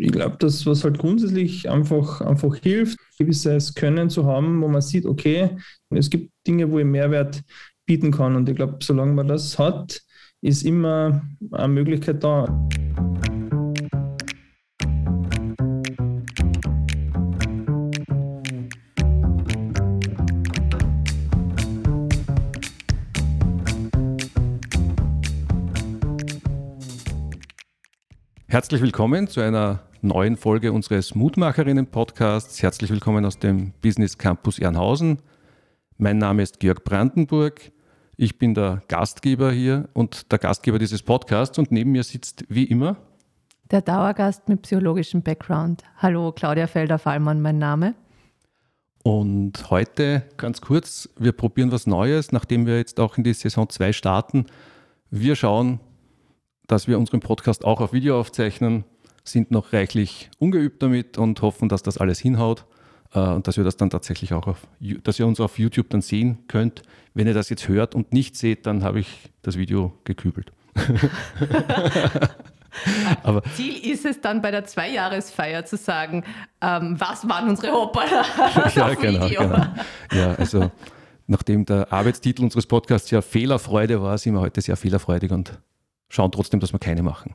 ich 0.00 0.12
glaube, 0.12 0.36
das, 0.38 0.64
was 0.66 0.82
halt 0.82 0.98
grundsätzlich 0.98 1.68
einfach, 1.68 2.22
einfach 2.22 2.56
hilft, 2.56 2.98
gewisses 3.18 3.74
Können 3.74 4.08
zu 4.08 4.24
haben, 4.24 4.62
wo 4.62 4.68
man 4.68 4.80
sieht, 4.80 5.04
okay, 5.04 5.50
es 5.90 6.08
gibt 6.08 6.32
Dinge, 6.46 6.70
wo 6.70 6.78
ich 6.78 6.86
Mehrwert 6.86 7.42
bieten 7.86 8.10
kann. 8.10 8.34
Und 8.34 8.48
ich 8.48 8.56
glaube, 8.56 8.78
solange 8.82 9.12
man 9.12 9.28
das 9.28 9.58
hat, 9.58 10.00
ist 10.40 10.62
immer 10.62 11.22
eine 11.52 11.68
Möglichkeit 11.68 12.24
da. 12.24 12.68
Herzlich 28.50 28.82
willkommen 28.82 29.28
zu 29.28 29.40
einer 29.40 29.78
neuen 30.02 30.36
Folge 30.36 30.72
unseres 30.72 31.14
Mutmacherinnen-Podcasts. 31.14 32.60
Herzlich 32.60 32.90
willkommen 32.90 33.24
aus 33.24 33.38
dem 33.38 33.72
Business 33.80 34.18
Campus 34.18 34.58
Ehrenhausen. 34.58 35.20
Mein 35.98 36.18
Name 36.18 36.42
ist 36.42 36.58
Georg 36.58 36.82
Brandenburg. 36.82 37.70
Ich 38.16 38.38
bin 38.38 38.54
der 38.54 38.82
Gastgeber 38.88 39.52
hier 39.52 39.88
und 39.92 40.32
der 40.32 40.40
Gastgeber 40.40 40.80
dieses 40.80 41.04
Podcasts 41.04 41.60
und 41.60 41.70
neben 41.70 41.92
mir 41.92 42.02
sitzt 42.02 42.44
wie 42.48 42.64
immer 42.64 42.96
der 43.70 43.82
Dauergast 43.82 44.48
mit 44.48 44.62
psychologischem 44.62 45.22
Background. 45.22 45.84
Hallo, 45.98 46.32
Claudia 46.32 46.66
Felder-Fallmann, 46.66 47.40
mein 47.40 47.58
Name. 47.58 47.94
Und 49.04 49.70
heute 49.70 50.24
ganz 50.38 50.60
kurz, 50.60 51.08
wir 51.16 51.30
probieren 51.30 51.70
was 51.70 51.86
Neues, 51.86 52.32
nachdem 52.32 52.66
wir 52.66 52.78
jetzt 52.78 52.98
auch 52.98 53.16
in 53.16 53.22
die 53.22 53.32
Saison 53.32 53.68
2 53.68 53.92
starten. 53.92 54.46
Wir 55.08 55.36
schauen, 55.36 55.78
dass 56.70 56.86
wir 56.86 56.98
unseren 56.98 57.20
Podcast 57.20 57.64
auch 57.64 57.80
auf 57.80 57.92
Video 57.92 58.18
aufzeichnen, 58.18 58.84
sind 59.24 59.50
noch 59.50 59.72
reichlich 59.72 60.30
ungeübt 60.38 60.82
damit 60.82 61.18
und 61.18 61.42
hoffen, 61.42 61.68
dass 61.68 61.82
das 61.82 61.98
alles 61.98 62.18
hinhaut 62.18 62.64
äh, 63.12 63.20
und 63.20 63.46
dass 63.48 63.56
wir 63.56 63.64
das 63.64 63.76
dann 63.76 63.90
tatsächlich 63.90 64.32
auch 64.32 64.46
auf, 64.46 64.66
dass 65.02 65.18
ihr 65.18 65.26
uns 65.26 65.40
auf 65.40 65.58
YouTube 65.58 65.90
dann 65.90 66.00
sehen 66.00 66.38
könnt. 66.48 66.82
Wenn 67.12 67.26
ihr 67.26 67.34
das 67.34 67.48
jetzt 67.50 67.68
hört 67.68 67.94
und 67.94 68.12
nicht 68.12 68.36
seht, 68.36 68.66
dann 68.66 68.84
habe 68.84 69.00
ich 69.00 69.30
das 69.42 69.58
Video 69.58 69.92
gekübelt. 70.04 70.52
Aber 73.24 73.42
Ziel 73.56 73.84
ist 73.90 74.06
es 74.06 74.20
dann 74.20 74.40
bei 74.40 74.52
der 74.52 74.64
Zweijahresfeier 74.64 75.64
zu 75.64 75.76
sagen, 75.76 76.24
ähm, 76.60 76.94
was 76.98 77.28
waren 77.28 77.48
unsere 77.48 77.72
Hopper 77.72 78.04
ja, 78.76 78.94
genau, 78.94 79.28
genau. 79.28 79.66
Ja, 80.12 80.34
also 80.34 80.70
nachdem 81.26 81.66
der 81.66 81.92
Arbeitstitel 81.92 82.44
unseres 82.44 82.66
Podcasts 82.66 83.10
ja 83.10 83.22
Fehlerfreude 83.22 84.00
war, 84.00 84.16
sind 84.18 84.34
wir 84.34 84.40
heute 84.40 84.60
sehr 84.60 84.76
fehlerfreudig 84.76 85.32
und 85.32 85.58
schauen 86.10 86.30
trotzdem, 86.30 86.60
dass 86.60 86.74
wir 86.74 86.78
keine 86.78 87.02
machen. 87.02 87.34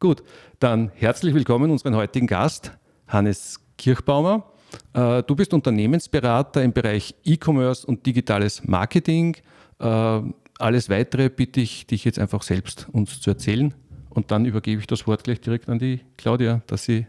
Gut, 0.00 0.22
dann 0.58 0.90
herzlich 0.94 1.34
willkommen 1.34 1.70
unseren 1.70 1.94
heutigen 1.94 2.26
Gast, 2.26 2.72
Hannes 3.06 3.60
Kirchbaumer. 3.76 4.50
Äh, 4.94 5.22
du 5.24 5.36
bist 5.36 5.52
Unternehmensberater 5.52 6.62
im 6.62 6.72
Bereich 6.72 7.14
E-Commerce 7.24 7.86
und 7.86 8.06
digitales 8.06 8.66
Marketing. 8.66 9.36
Äh, 9.78 10.20
alles 10.58 10.88
weitere 10.88 11.28
bitte 11.28 11.60
ich 11.60 11.86
dich 11.86 12.04
jetzt 12.04 12.18
einfach 12.18 12.42
selbst 12.42 12.88
uns 12.92 13.20
zu 13.20 13.30
erzählen. 13.30 13.74
Und 14.08 14.30
dann 14.30 14.44
übergebe 14.44 14.80
ich 14.80 14.86
das 14.86 15.06
Wort 15.06 15.24
gleich 15.24 15.40
direkt 15.40 15.68
an 15.68 15.78
die 15.78 16.00
Claudia, 16.16 16.62
dass 16.66 16.84
sie 16.84 17.06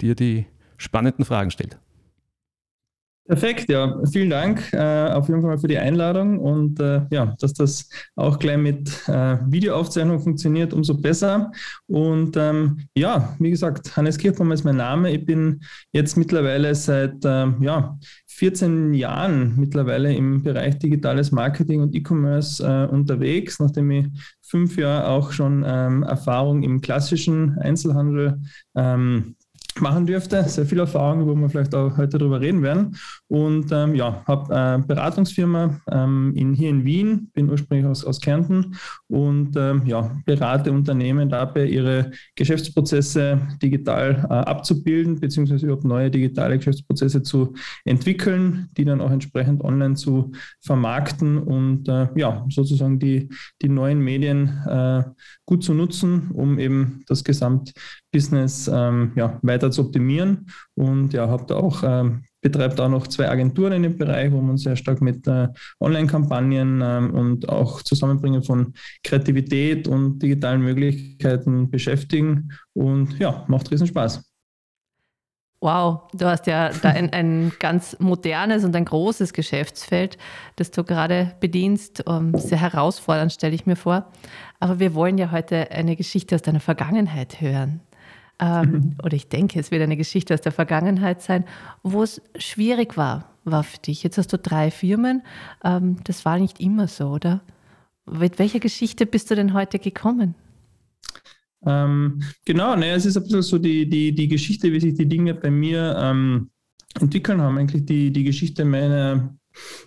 dir 0.00 0.14
die 0.14 0.46
spannenden 0.76 1.24
Fragen 1.24 1.50
stellt. 1.50 1.78
Perfekt, 3.30 3.70
ja. 3.70 3.96
Vielen 4.10 4.28
Dank 4.28 4.72
äh, 4.72 5.06
auf 5.12 5.28
jeden 5.28 5.40
Fall 5.40 5.56
für 5.56 5.68
die 5.68 5.78
Einladung 5.78 6.40
und 6.40 6.80
äh, 6.80 7.02
ja, 7.12 7.36
dass 7.38 7.52
das 7.52 7.88
auch 8.16 8.40
gleich 8.40 8.58
mit 8.58 8.90
äh, 9.06 9.38
Videoaufzeichnung 9.46 10.18
funktioniert, 10.18 10.74
umso 10.74 10.94
besser. 10.94 11.52
Und 11.86 12.36
ähm, 12.36 12.88
ja, 12.96 13.36
wie 13.38 13.50
gesagt, 13.50 13.96
Hannes 13.96 14.18
Kirchbaum 14.18 14.50
ist 14.50 14.64
mein 14.64 14.78
Name. 14.78 15.12
Ich 15.12 15.24
bin 15.24 15.60
jetzt 15.92 16.16
mittlerweile 16.16 16.74
seit 16.74 17.18
ähm, 17.24 17.62
ja, 17.62 17.96
14 18.26 18.94
Jahren 18.94 19.54
mittlerweile 19.56 20.12
im 20.12 20.42
Bereich 20.42 20.80
digitales 20.80 21.30
Marketing 21.30 21.82
und 21.82 21.94
E-Commerce 21.94 22.64
äh, 22.64 22.92
unterwegs, 22.92 23.60
nachdem 23.60 23.92
ich 23.92 24.08
fünf 24.42 24.76
Jahre 24.76 25.06
auch 25.06 25.30
schon 25.30 25.64
ähm, 25.64 26.02
Erfahrung 26.02 26.64
im 26.64 26.80
klassischen 26.80 27.56
Einzelhandel 27.60 28.40
ähm, 28.74 29.36
machen 29.78 30.06
dürfte. 30.06 30.44
Sehr 30.48 30.66
viel 30.66 30.78
Erfahrung, 30.78 31.26
wo 31.26 31.34
wir 31.34 31.48
vielleicht 31.48 31.74
auch 31.74 31.96
heute 31.96 32.18
darüber 32.18 32.40
reden 32.40 32.62
werden. 32.62 32.96
Und 33.28 33.70
ähm, 33.72 33.94
ja, 33.94 34.22
habe 34.26 34.54
eine 34.54 34.82
Beratungsfirma 34.82 35.80
ähm, 35.90 36.32
in, 36.34 36.54
hier 36.54 36.70
in 36.70 36.84
Wien, 36.84 37.30
bin 37.32 37.48
ursprünglich 37.48 37.86
aus, 37.86 38.04
aus 38.04 38.20
Kärnten 38.20 38.76
und 39.08 39.56
ähm, 39.56 39.82
ja, 39.86 40.16
berate 40.26 40.72
Unternehmen 40.72 41.28
dabei, 41.28 41.66
ihre 41.66 42.10
Geschäftsprozesse 42.34 43.40
digital 43.62 44.26
äh, 44.28 44.32
abzubilden, 44.32 45.20
beziehungsweise 45.20 45.66
überhaupt 45.66 45.84
neue 45.84 46.10
digitale 46.10 46.56
Geschäftsprozesse 46.56 47.22
zu 47.22 47.54
entwickeln, 47.84 48.68
die 48.76 48.84
dann 48.84 49.00
auch 49.00 49.10
entsprechend 49.10 49.62
online 49.62 49.94
zu 49.94 50.32
vermarkten 50.60 51.38
und 51.38 51.88
äh, 51.88 52.08
ja, 52.16 52.44
sozusagen 52.48 52.98
die, 52.98 53.28
die 53.62 53.68
neuen 53.68 54.00
Medien 54.00 54.48
äh, 54.66 55.04
gut 55.46 55.64
zu 55.64 55.74
nutzen, 55.74 56.30
um 56.32 56.58
eben 56.58 57.02
das 57.06 57.24
Gesamtbusiness 58.12 58.68
ähm, 58.68 59.12
ja, 59.16 59.38
weiter 59.42 59.70
zu 59.70 59.82
optimieren. 59.82 60.46
Und 60.74 61.12
ja, 61.12 61.28
habe 61.28 61.44
da 61.46 61.56
auch 61.56 61.82
ähm, 61.84 62.24
betreibt 62.40 62.80
auch 62.80 62.88
noch 62.88 63.06
zwei 63.06 63.28
Agenturen 63.28 63.72
in 63.72 63.82
dem 63.82 63.98
Bereich, 63.98 64.32
wo 64.32 64.40
man 64.40 64.56
sehr 64.56 64.76
stark 64.76 65.00
mit 65.00 65.26
äh, 65.26 65.48
Online-Kampagnen 65.80 66.80
ähm, 66.82 67.14
und 67.14 67.48
auch 67.48 67.82
Zusammenbringen 67.82 68.42
von 68.42 68.74
Kreativität 69.04 69.88
und 69.88 70.20
digitalen 70.20 70.62
Möglichkeiten 70.62 71.70
beschäftigen. 71.70 72.50
Und 72.72 73.18
ja, 73.18 73.44
macht 73.48 73.70
riesen 73.70 73.86
Spaß. 73.86 74.24
Wow, 75.62 76.08
du 76.14 76.24
hast 76.24 76.46
ja 76.46 76.70
da 76.70 76.88
ein, 76.88 77.12
ein 77.12 77.52
ganz 77.58 77.94
modernes 78.00 78.64
und 78.64 78.74
ein 78.74 78.86
großes 78.86 79.34
Geschäftsfeld, 79.34 80.16
das 80.56 80.70
du 80.70 80.84
gerade 80.84 81.36
bedienst. 81.40 82.06
Um, 82.06 82.34
sehr 82.38 82.58
herausfordernd, 82.58 83.34
stelle 83.34 83.54
ich 83.54 83.66
mir 83.66 83.76
vor. 83.76 84.10
Aber 84.58 84.78
wir 84.78 84.94
wollen 84.94 85.18
ja 85.18 85.30
heute 85.30 85.70
eine 85.70 85.96
Geschichte 85.96 86.34
aus 86.34 86.40
deiner 86.40 86.60
Vergangenheit 86.60 87.42
hören. 87.42 87.82
Ähm, 88.40 88.70
mhm. 88.70 88.94
Oder 89.04 89.14
ich 89.14 89.28
denke, 89.28 89.60
es 89.60 89.70
wird 89.70 89.82
eine 89.82 89.96
Geschichte 89.96 90.32
aus 90.34 90.40
der 90.40 90.52
Vergangenheit 90.52 91.20
sein, 91.22 91.44
wo 91.82 92.02
es 92.02 92.22
schwierig 92.36 92.96
war, 92.96 93.30
war 93.44 93.62
für 93.62 93.78
dich. 93.78 94.02
Jetzt 94.02 94.18
hast 94.18 94.32
du 94.32 94.38
drei 94.38 94.70
Firmen. 94.70 95.22
Ähm, 95.62 95.98
das 96.04 96.24
war 96.24 96.38
nicht 96.38 96.58
immer 96.58 96.88
so, 96.88 97.08
oder? 97.08 97.42
Mit 98.10 98.38
welcher 98.38 98.58
Geschichte 98.58 99.06
bist 99.06 99.30
du 99.30 99.36
denn 99.36 99.52
heute 99.52 99.78
gekommen? 99.78 100.34
Ähm, 101.66 102.22
genau, 102.46 102.74
ne, 102.74 102.92
es 102.92 103.04
ist 103.04 103.18
ein 103.18 103.24
bisschen 103.24 103.42
so 103.42 103.58
die, 103.58 103.88
die, 103.88 104.14
die 104.14 104.28
Geschichte, 104.28 104.72
wie 104.72 104.80
sich 104.80 104.94
die 104.94 105.08
Dinge 105.08 105.34
bei 105.34 105.50
mir 105.50 105.94
ähm, 106.00 106.50
entwickeln 106.98 107.40
haben. 107.42 107.58
Eigentlich 107.58 107.84
die, 107.84 108.10
die 108.10 108.24
Geschichte 108.24 108.64
meiner 108.64 109.36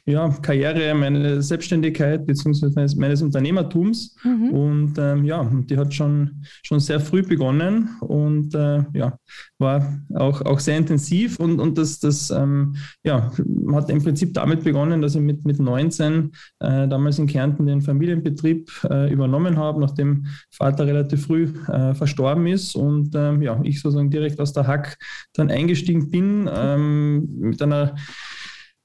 ja, 0.05 0.29
Karriere, 0.41 0.93
meine 0.93 1.41
Selbstständigkeit 1.41 2.25
beziehungsweise 2.25 2.97
meines, 2.97 3.21
Unternehmertums. 3.21 4.15
Mhm. 4.23 4.49
Und 4.49 4.93
ähm, 4.97 5.25
ja, 5.25 5.49
die 5.69 5.77
hat 5.77 5.93
schon, 5.93 6.43
schon 6.63 6.79
sehr 6.79 6.99
früh 6.99 7.23
begonnen 7.23 7.89
und 8.01 8.53
äh, 8.55 8.83
ja, 8.93 9.17
war 9.59 9.99
auch, 10.15 10.41
auch 10.41 10.59
sehr 10.59 10.77
intensiv. 10.77 11.39
Und, 11.39 11.59
und 11.59 11.77
das, 11.77 11.99
das 11.99 12.29
ähm, 12.29 12.75
ja, 13.03 13.31
hat 13.73 13.89
im 13.89 14.03
Prinzip 14.03 14.33
damit 14.33 14.63
begonnen, 14.63 15.01
dass 15.01 15.15
ich 15.15 15.21
mit, 15.21 15.45
mit 15.45 15.59
19 15.59 16.31
äh, 16.59 16.87
damals 16.87 17.19
in 17.19 17.27
Kärnten 17.27 17.65
den 17.65 17.81
Familienbetrieb 17.81 18.69
äh, 18.89 19.11
übernommen 19.11 19.57
habe, 19.57 19.79
nachdem 19.79 20.27
Vater 20.51 20.85
relativ 20.85 21.25
früh 21.25 21.53
äh, 21.67 21.93
verstorben 21.93 22.47
ist. 22.47 22.75
Und 22.75 23.15
ähm, 23.15 23.41
ja, 23.41 23.59
ich 23.63 23.81
sozusagen 23.81 24.09
direkt 24.09 24.39
aus 24.39 24.53
der 24.53 24.67
Hack 24.67 24.97
dann 25.33 25.49
eingestiegen 25.49 26.09
bin 26.09 26.49
ähm, 26.53 27.27
mit 27.39 27.61
einer 27.61 27.95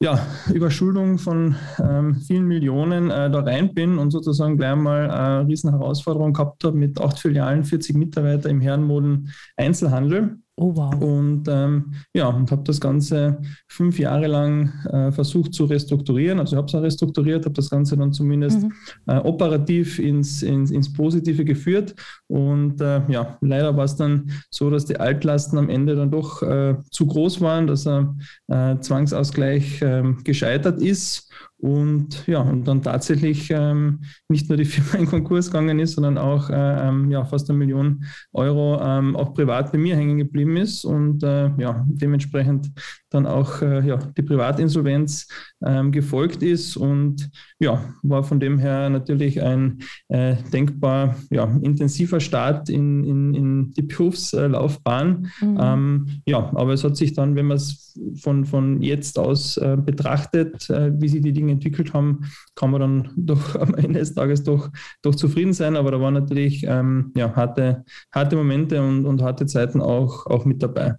ja, 0.00 0.25
Überschuldung 0.53 1.19
von 1.19 1.56
ähm, 1.82 2.14
vielen 2.16 2.47
Millionen 2.47 3.10
äh, 3.10 3.31
da 3.31 3.41
rein 3.41 3.75
bin 3.75 3.98
und 3.98 4.12
sozusagen 4.12 4.56
gleich 4.56 4.76
mal 4.76 5.10
eine 5.10 5.48
riesen 5.48 5.70
Herausforderung 5.70 6.32
gehabt 6.32 6.62
habe 6.62 6.76
mit 6.76 7.00
acht 7.00 7.19
Filialen, 7.19 7.64
40 7.64 7.97
Mitarbeiter 7.97 8.48
im 8.48 8.60
Herrenmoden 8.60 9.32
Einzelhandel. 9.56 10.38
Oh 10.60 10.74
wow. 10.74 10.92
Und 11.00 11.44
ähm, 11.47 11.94
ja, 12.12 12.27
und 12.27 12.50
habe 12.50 12.65
das 12.65 12.80
Ganze 12.80 13.41
fünf 13.68 13.97
Jahre 14.00 14.27
lang 14.27 14.72
äh, 14.91 15.12
versucht 15.12 15.54
zu 15.54 15.66
restrukturieren. 15.66 16.41
Also 16.41 16.56
ich 16.56 16.56
habe 16.56 16.66
es 16.66 16.74
auch 16.74 16.83
restrukturiert, 16.83 17.44
habe 17.44 17.54
das 17.54 17.71
Ganze 17.71 17.97
dann 17.97 18.12
zumindest 18.12 18.62
mhm. 18.62 18.72
äh, 19.06 19.18
operativ 19.18 20.00
ins, 20.00 20.42
ins, 20.42 20.72
ins, 20.72 20.92
Positive 20.92 21.44
geführt. 21.44 21.94
Und 22.27 22.80
äh, 22.80 23.03
ja, 23.09 23.38
leider 23.41 23.77
war 23.77 23.84
es 23.84 23.94
dann 23.94 24.33
so, 24.50 24.68
dass 24.68 24.84
die 24.84 24.98
Altlasten 24.98 25.59
am 25.59 25.71
Ende 25.71 25.94
dann 25.94 26.10
doch 26.10 26.42
äh, 26.42 26.74
zu 26.91 27.06
groß 27.06 27.41
waren, 27.41 27.68
dass 27.68 27.86
ein 27.86 28.21
äh, 28.48 28.80
Zwangsausgleich 28.80 29.80
ähm, 29.83 30.24
gescheitert 30.24 30.83
ist. 30.83 31.33
Und 31.60 32.25
ja, 32.28 32.41
und 32.41 32.69
dann 32.69 32.83
tatsächlich 32.83 33.51
ähm, 33.51 34.01
nicht 34.28 34.49
nur 34.49 34.57
die 34.57 34.65
Firma 34.65 34.93
in 34.95 35.07
Konkurs 35.07 35.47
gegangen 35.47 35.81
ist, 35.81 35.95
sondern 35.95 36.16
auch 36.16 36.51
äh, 36.51 36.89
ähm, 36.89 37.10
ja, 37.10 37.25
fast 37.25 37.51
eine 37.51 37.59
Million 37.59 38.05
Euro 38.33 38.81
ähm, 38.81 39.16
auch 39.16 39.34
privat 39.34 39.72
bei 39.72 39.78
mir 39.78 39.97
hängen 39.97 40.19
geblieben 40.19 40.57
ist. 40.57 40.84
Und 40.84 41.25
äh, 41.25 41.51
ja, 41.59 41.84
dementsprechend 41.89 42.71
dann 43.10 43.27
auch 43.27 43.63
äh, 43.63 43.87
ja, 43.87 43.97
die 43.97 44.22
Privatinsolvenz 44.22 45.28
ähm, 45.65 45.93
gefolgt 45.93 46.43
ist 46.43 46.77
und 46.77 47.31
ja, 47.59 47.83
war 48.03 48.22
von 48.22 48.39
dem 48.41 48.59
her 48.59 48.91
natürlich 48.91 49.43
ein 49.43 49.78
äh, 50.09 50.37
denkbar 50.53 51.16
ja, 51.31 51.45
intensiver 51.63 52.21
Start 52.21 52.69
in, 52.69 53.05
in, 53.05 53.34
in 53.34 53.71
die 53.72 53.83
Berufslaufbahn. 53.83 55.31
Mhm. 55.41 55.59
Ähm, 55.60 56.07
ja, 56.27 56.51
aber 56.55 56.72
es 56.75 56.84
hat 56.84 56.97
sich 56.97 57.15
dann, 57.15 57.34
wenn 57.34 57.47
man 57.47 57.57
es 57.57 57.99
von, 58.16 58.45
von 58.45 58.83
jetzt 58.83 59.19
aus 59.19 59.57
äh, 59.57 59.77
betrachtet, 59.77 60.69
äh, 60.71 60.93
wie 61.01 61.09
sich 61.09 61.22
die 61.22 61.33
Dinge 61.33 61.53
entwickelt 61.53 61.95
haben, 61.95 62.21
kann 62.55 62.71
man 62.71 62.81
dann 62.81 63.10
doch 63.16 63.55
am 63.60 63.75
Ende 63.75 64.01
des 64.01 64.15
Tages 64.15 64.43
doch, 64.43 64.71
doch 65.03 65.15
zufrieden 65.15 65.53
sein. 65.53 65.77
Aber 65.77 65.91
da 65.91 66.01
waren 66.01 66.15
natürlich 66.15 66.65
ähm, 66.66 67.13
ja, 67.16 67.34
harte, 67.34 67.84
harte 68.13 68.37
Momente 68.37 68.81
und, 68.83 69.07
und 69.07 69.22
harte 69.22 69.47
Zeiten 69.47 69.81
auch, 69.81 70.27
auch 70.27 70.45
mit 70.45 70.63
dabei. 70.63 70.95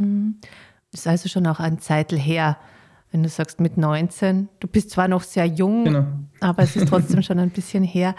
Mhm. 0.00 0.36
Das 0.90 1.00
ist 1.00 1.06
also 1.06 1.28
schon 1.28 1.46
auch 1.46 1.60
ein 1.60 1.78
Zeitl 1.78 2.16
her, 2.16 2.56
wenn 3.10 3.22
du 3.22 3.28
sagst 3.28 3.60
mit 3.60 3.76
19. 3.76 4.48
Du 4.60 4.68
bist 4.68 4.90
zwar 4.90 5.08
noch 5.08 5.22
sehr 5.22 5.46
jung, 5.46 5.84
genau. 5.84 6.06
aber 6.40 6.62
es 6.62 6.76
ist 6.76 6.88
trotzdem 6.88 7.22
schon 7.24 7.38
ein 7.38 7.50
bisschen 7.50 7.84
her. 7.84 8.14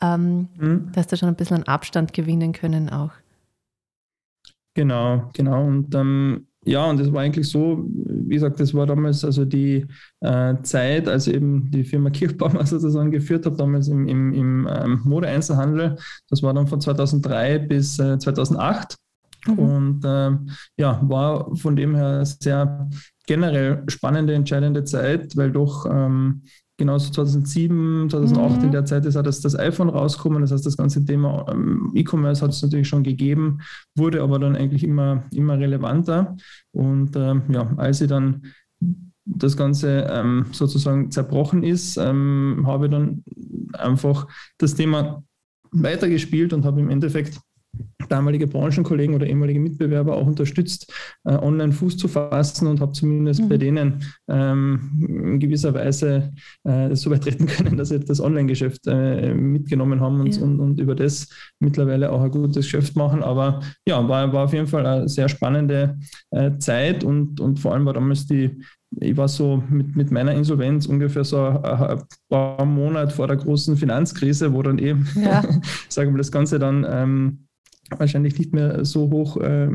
Ähm, 0.00 0.48
mhm. 0.56 0.90
Da 0.92 1.00
hast 1.00 1.12
du 1.12 1.16
schon 1.16 1.28
ein 1.28 1.36
bisschen 1.36 1.58
an 1.58 1.62
Abstand 1.64 2.12
gewinnen 2.12 2.52
können 2.52 2.90
auch. 2.90 3.12
Genau, 4.74 5.30
genau. 5.34 5.66
Und 5.66 5.94
ähm, 5.94 6.46
ja, 6.64 6.88
und 6.88 7.00
es 7.00 7.12
war 7.12 7.22
eigentlich 7.22 7.48
so, 7.48 7.84
wie 7.88 8.34
gesagt, 8.34 8.60
das 8.60 8.72
war 8.72 8.86
damals 8.86 9.24
also 9.24 9.44
die 9.44 9.86
äh, 10.20 10.54
Zeit, 10.62 11.08
als 11.08 11.26
eben 11.26 11.70
die 11.70 11.84
Firma 11.84 12.10
Kirchbaumer 12.10 12.64
sozusagen 12.64 13.10
geführt 13.10 13.46
habe, 13.46 13.56
damals 13.56 13.88
im, 13.88 14.06
im, 14.06 14.32
im 14.32 14.68
ähm, 14.72 15.00
Mode-Einzelhandel. 15.04 15.96
Das 16.30 16.42
war 16.42 16.54
dann 16.54 16.68
von 16.68 16.80
2003 16.80 17.58
bis 17.58 17.98
äh, 17.98 18.18
2008. 18.18 18.96
Mhm. 19.46 19.58
Und 19.58 20.04
äh, 20.04 20.30
ja, 20.76 21.00
war 21.02 21.54
von 21.56 21.76
dem 21.76 21.94
her 21.94 22.24
sehr 22.24 22.88
generell 23.26 23.84
spannende, 23.88 24.34
entscheidende 24.34 24.84
Zeit, 24.84 25.36
weil 25.36 25.52
doch 25.52 25.86
ähm, 25.86 26.42
genauso 26.76 27.12
2007, 27.12 28.10
2008 28.10 28.58
mhm. 28.58 28.64
in 28.64 28.72
der 28.72 28.84
Zeit 28.84 29.04
ist 29.04 29.16
auch 29.16 29.22
das, 29.22 29.40
das 29.40 29.58
iPhone 29.58 29.88
rausgekommen. 29.88 30.42
Das 30.42 30.50
heißt, 30.50 30.66
das 30.66 30.76
ganze 30.76 31.04
Thema 31.04 31.46
ähm, 31.50 31.92
E-Commerce 31.94 32.42
hat 32.42 32.50
es 32.50 32.62
natürlich 32.62 32.88
schon 32.88 33.04
gegeben, 33.04 33.58
wurde 33.94 34.22
aber 34.22 34.38
dann 34.38 34.56
eigentlich 34.56 34.82
immer, 34.82 35.22
immer 35.32 35.58
relevanter. 35.58 36.36
Und 36.72 37.14
ähm, 37.16 37.42
ja, 37.48 37.72
als 37.76 38.00
ich 38.00 38.08
dann 38.08 38.42
das 39.24 39.56
Ganze 39.56 40.08
ähm, 40.10 40.46
sozusagen 40.50 41.10
zerbrochen 41.10 41.62
ist, 41.62 41.96
ähm, 41.96 42.64
habe 42.66 42.86
ich 42.86 42.90
dann 42.90 43.22
einfach 43.74 44.26
das 44.58 44.74
Thema 44.74 45.22
weitergespielt 45.70 46.52
und 46.52 46.64
habe 46.64 46.80
im 46.80 46.90
Endeffekt 46.90 47.38
damalige 48.08 48.46
Branchenkollegen 48.46 49.14
oder 49.14 49.26
ehemalige 49.26 49.60
Mitbewerber 49.60 50.16
auch 50.16 50.26
unterstützt, 50.26 50.92
äh, 51.24 51.34
online 51.34 51.72
Fuß 51.72 51.96
zu 51.96 52.08
fassen 52.08 52.66
und 52.66 52.80
habe 52.80 52.92
zumindest 52.92 53.42
mhm. 53.42 53.48
bei 53.48 53.58
denen 53.58 54.02
ähm, 54.28 55.06
in 55.08 55.40
gewisser 55.40 55.74
Weise 55.74 56.32
äh, 56.64 56.94
so 56.94 57.10
weit 57.10 57.26
retten 57.26 57.46
können, 57.46 57.76
dass 57.76 57.88
sie 57.88 58.00
das 58.00 58.20
Online-Geschäft 58.20 58.86
äh, 58.86 59.34
mitgenommen 59.34 60.00
haben 60.00 60.20
und, 60.20 60.36
ja. 60.36 60.42
und, 60.42 60.60
und, 60.60 60.80
über 60.80 60.94
das 60.94 61.28
mittlerweile 61.60 62.10
auch 62.10 62.22
ein 62.22 62.30
gutes 62.30 62.66
Geschäft 62.66 62.96
machen. 62.96 63.22
Aber 63.22 63.60
ja, 63.86 64.06
war, 64.08 64.32
war 64.32 64.44
auf 64.44 64.52
jeden 64.52 64.66
Fall 64.66 64.86
eine 64.86 65.08
sehr 65.08 65.28
spannende 65.28 65.98
äh, 66.30 66.58
Zeit 66.58 67.04
und, 67.04 67.40
und 67.40 67.60
vor 67.60 67.74
allem 67.74 67.86
war 67.86 67.92
damals 67.92 68.26
die, 68.26 68.62
ich 69.00 69.16
war 69.16 69.28
so 69.28 69.62
mit, 69.70 69.96
mit 69.96 70.10
meiner 70.10 70.34
Insolvenz 70.34 70.86
ungefähr 70.86 71.24
so 71.24 71.44
ein, 71.44 71.64
ein 71.64 72.02
paar 72.28 72.64
Monate 72.64 73.14
vor 73.14 73.26
der 73.26 73.36
großen 73.36 73.76
Finanzkrise, 73.76 74.52
wo 74.52 74.62
dann 74.62 74.78
eben, 74.78 75.08
ja. 75.14 75.42
sagen 75.88 76.12
wir, 76.12 76.18
das 76.18 76.32
Ganze 76.32 76.58
dann 76.58 76.86
ähm, 76.88 77.46
wahrscheinlich 77.98 78.38
nicht 78.38 78.52
mehr 78.52 78.84
so 78.84 79.10
hoch 79.10 79.36
äh, 79.38 79.68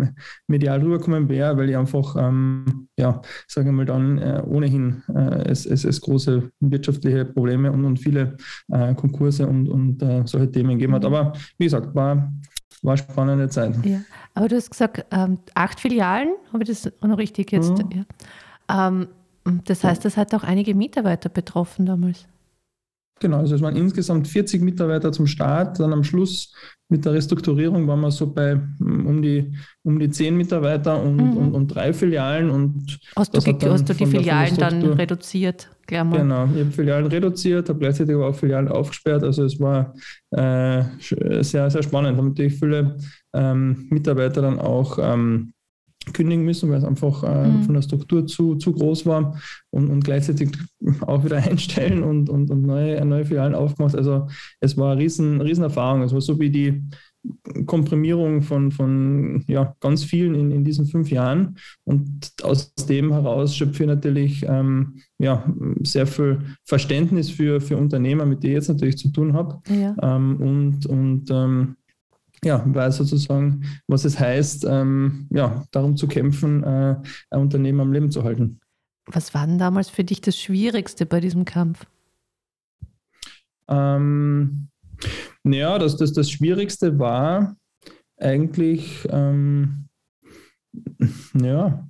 medial 0.47 0.81
rüberkommen 0.81 1.29
wäre, 1.29 1.57
weil 1.57 1.69
ich 1.69 1.77
einfach, 1.77 2.15
ähm, 2.17 2.87
ja, 2.97 3.21
sagen 3.47 3.67
wir 3.67 3.73
mal 3.73 3.85
dann 3.85 4.17
äh, 4.17 4.41
ohnehin 4.45 5.03
äh, 5.13 5.49
es, 5.49 5.65
es, 5.65 5.85
es, 5.85 6.01
große 6.01 6.51
wirtschaftliche 6.59 7.25
Probleme 7.25 7.71
und, 7.71 7.85
und 7.85 7.97
viele 7.97 8.37
äh, 8.71 8.93
Konkurse 8.95 9.47
und, 9.47 9.67
und 9.67 10.01
äh, 10.01 10.23
solche 10.25 10.51
Themen 10.51 10.71
gegeben 10.71 10.93
hat. 10.93 11.03
Mhm. 11.03 11.13
Aber 11.13 11.33
wie 11.57 11.65
gesagt, 11.65 11.93
war, 11.95 12.31
war 12.81 12.93
eine 12.93 12.97
spannende 12.97 13.49
Zeit. 13.49 13.75
Ja, 13.85 14.01
aber 14.33 14.47
du 14.47 14.55
hast 14.55 14.69
gesagt, 14.69 15.05
ähm, 15.11 15.39
acht 15.53 15.79
Filialen, 15.79 16.33
habe 16.53 16.63
ich 16.63 16.69
das 16.69 16.91
noch 17.01 17.17
richtig 17.17 17.51
jetzt? 17.51 17.71
Mhm. 17.71 18.05
Ja. 18.69 18.89
Ähm, 18.89 19.07
das 19.65 19.83
heißt, 19.83 20.03
das 20.03 20.17
hat 20.17 20.33
auch 20.35 20.43
einige 20.43 20.75
Mitarbeiter 20.75 21.29
betroffen 21.29 21.85
damals. 21.85 22.27
Genau, 23.19 23.37
also 23.37 23.55
es 23.55 23.61
waren 23.61 23.75
insgesamt 23.75 24.27
40 24.27 24.61
Mitarbeiter 24.61 25.11
zum 25.11 25.27
Start. 25.27 25.79
Dann 25.79 25.93
am 25.93 26.03
Schluss 26.03 26.53
mit 26.89 27.03
der 27.03 27.13
Restrukturierung 27.13 27.85
waren 27.87 27.99
wir 27.99 28.11
so 28.11 28.31
bei 28.31 28.53
hm, 28.53 29.05
um 29.05 29.21
die, 29.21 29.53
um 29.83 29.99
die 29.99 30.09
10 30.09 30.35
Mitarbeiter 30.35 31.01
und, 31.01 31.17
mhm. 31.17 31.37
und, 31.37 31.53
und, 31.53 31.67
drei 31.67 31.93
Filialen. 31.93 32.49
Und 32.49 32.99
hast 33.15 33.33
du, 33.33 33.39
hast 33.69 33.89
du 33.89 33.93
die 33.93 34.05
Filialen 34.05 34.55
dann 34.57 34.83
reduziert? 34.93 35.69
Genau, 35.87 36.45
ich 36.53 36.59
habe 36.59 36.71
Filialen 36.71 37.07
reduziert, 37.07 37.69
habe 37.69 37.79
gleichzeitig 37.79 38.13
aber 38.15 38.27
auch 38.27 38.35
Filialen 38.35 38.67
aufgesperrt. 38.67 39.23
Also 39.23 39.45
es 39.45 39.59
war 39.59 39.93
äh, 40.31 40.83
sehr, 40.99 41.69
sehr 41.69 41.83
spannend. 41.83 42.17
Haben 42.17 42.29
natürlich 42.29 42.55
viele 42.55 42.97
ähm, 43.33 43.87
Mitarbeiter 43.89 44.41
dann 44.41 44.59
auch 44.59 44.97
ähm, 45.01 45.53
kündigen 46.13 46.45
müssen, 46.45 46.69
weil 46.69 46.77
es 46.77 46.83
einfach 46.83 47.23
äh, 47.23 47.47
mhm. 47.47 47.63
von 47.63 47.73
der 47.73 47.81
Struktur 47.81 48.25
zu, 48.27 48.55
zu 48.55 48.73
groß 48.73 49.05
war 49.05 49.39
und, 49.71 49.89
und 49.89 50.03
gleichzeitig 50.03 50.51
auch 51.01 51.23
wieder 51.23 51.37
einstellen 51.37 52.03
und, 52.03 52.29
und, 52.29 52.49
und 52.49 52.61
neue, 52.61 53.03
neue 53.05 53.25
Filialen 53.25 53.55
aufgemacht. 53.55 53.95
Also 53.95 54.27
es 54.59 54.77
war 54.77 54.91
eine 54.91 55.01
riesen, 55.01 55.41
riesen 55.41 55.63
Erfahrung. 55.63 56.01
Es 56.01 56.13
war 56.13 56.21
so 56.21 56.39
wie 56.39 56.49
die 56.49 56.83
Komprimierung 57.65 58.41
von, 58.41 58.71
von 58.71 59.43
ja, 59.47 59.75
ganz 59.79 60.03
vielen 60.03 60.35
in, 60.35 60.51
in 60.51 60.63
diesen 60.63 60.85
fünf 60.85 61.09
Jahren. 61.09 61.57
Und 61.83 62.31
aus 62.43 62.73
dem 62.75 63.11
heraus 63.11 63.55
schöpfe 63.55 63.83
ich 63.83 63.87
natürlich 63.87 64.45
ähm, 64.47 65.01
ja, 65.17 65.43
sehr 65.81 66.07
viel 66.07 66.39
Verständnis 66.63 67.29
für, 67.29 67.59
für 67.59 67.77
Unternehmer, 67.77 68.25
mit 68.25 68.43
denen 68.43 68.53
ich 68.53 68.57
jetzt 68.57 68.69
natürlich 68.69 68.97
zu 68.97 69.11
tun 69.11 69.33
habe. 69.33 69.59
Ja. 69.69 69.95
Ähm, 70.01 70.37
und 70.37 70.85
und 70.85 71.29
ähm, 71.31 71.75
ja, 72.43 72.63
weiß 72.65 72.97
sozusagen, 72.97 73.65
was 73.87 74.05
es 74.05 74.19
heißt, 74.19 74.65
ähm, 74.69 75.27
ja, 75.31 75.65
darum 75.71 75.95
zu 75.97 76.07
kämpfen, 76.07 76.63
äh, 76.63 76.95
ein 77.29 77.39
Unternehmen 77.39 77.79
am 77.79 77.91
Leben 77.91 78.11
zu 78.11 78.23
halten. 78.23 78.59
Was 79.07 79.33
war 79.33 79.47
denn 79.47 79.57
damals 79.57 79.89
für 79.89 80.03
dich 80.03 80.21
das 80.21 80.37
Schwierigste 80.37 81.05
bei 81.05 81.19
diesem 81.19 81.45
Kampf? 81.45 81.85
Ähm, 83.69 84.69
ja, 85.43 85.77
das, 85.79 85.97
das, 85.97 86.13
das 86.13 86.29
Schwierigste 86.29 86.99
war 86.99 87.55
eigentlich, 88.17 89.07
ähm, 89.09 89.87
ja, 91.33 91.87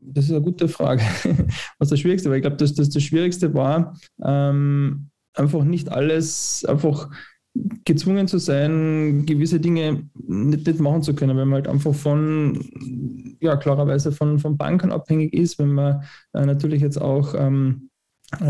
das 0.00 0.26
ist 0.26 0.30
eine 0.30 0.42
gute 0.42 0.68
Frage, 0.68 1.02
was 1.78 1.88
das 1.88 2.00
Schwierigste 2.00 2.28
war. 2.28 2.36
Ich 2.36 2.42
glaube, 2.42 2.56
dass 2.56 2.74
das, 2.74 2.88
das 2.88 3.02
Schwierigste 3.02 3.54
war, 3.54 3.98
ähm, 4.24 5.10
einfach 5.34 5.64
nicht 5.64 5.90
alles 5.90 6.64
einfach 6.64 7.10
gezwungen 7.84 8.28
zu 8.28 8.38
sein, 8.38 9.24
gewisse 9.26 9.60
Dinge 9.60 10.08
nicht, 10.26 10.66
nicht, 10.66 10.80
machen 10.80 11.02
zu 11.02 11.14
können, 11.14 11.36
wenn 11.36 11.48
man 11.48 11.62
halt 11.62 11.68
einfach 11.68 11.94
von, 11.94 12.64
ja, 13.40 13.56
klarerweise 13.56 14.12
von, 14.12 14.38
von 14.38 14.56
Banken 14.56 14.92
abhängig 14.92 15.32
ist, 15.32 15.58
wenn 15.58 15.72
man 15.72 16.02
äh, 16.32 16.44
natürlich 16.44 16.82
jetzt 16.82 17.00
auch 17.00 17.34
ähm, 17.34 17.90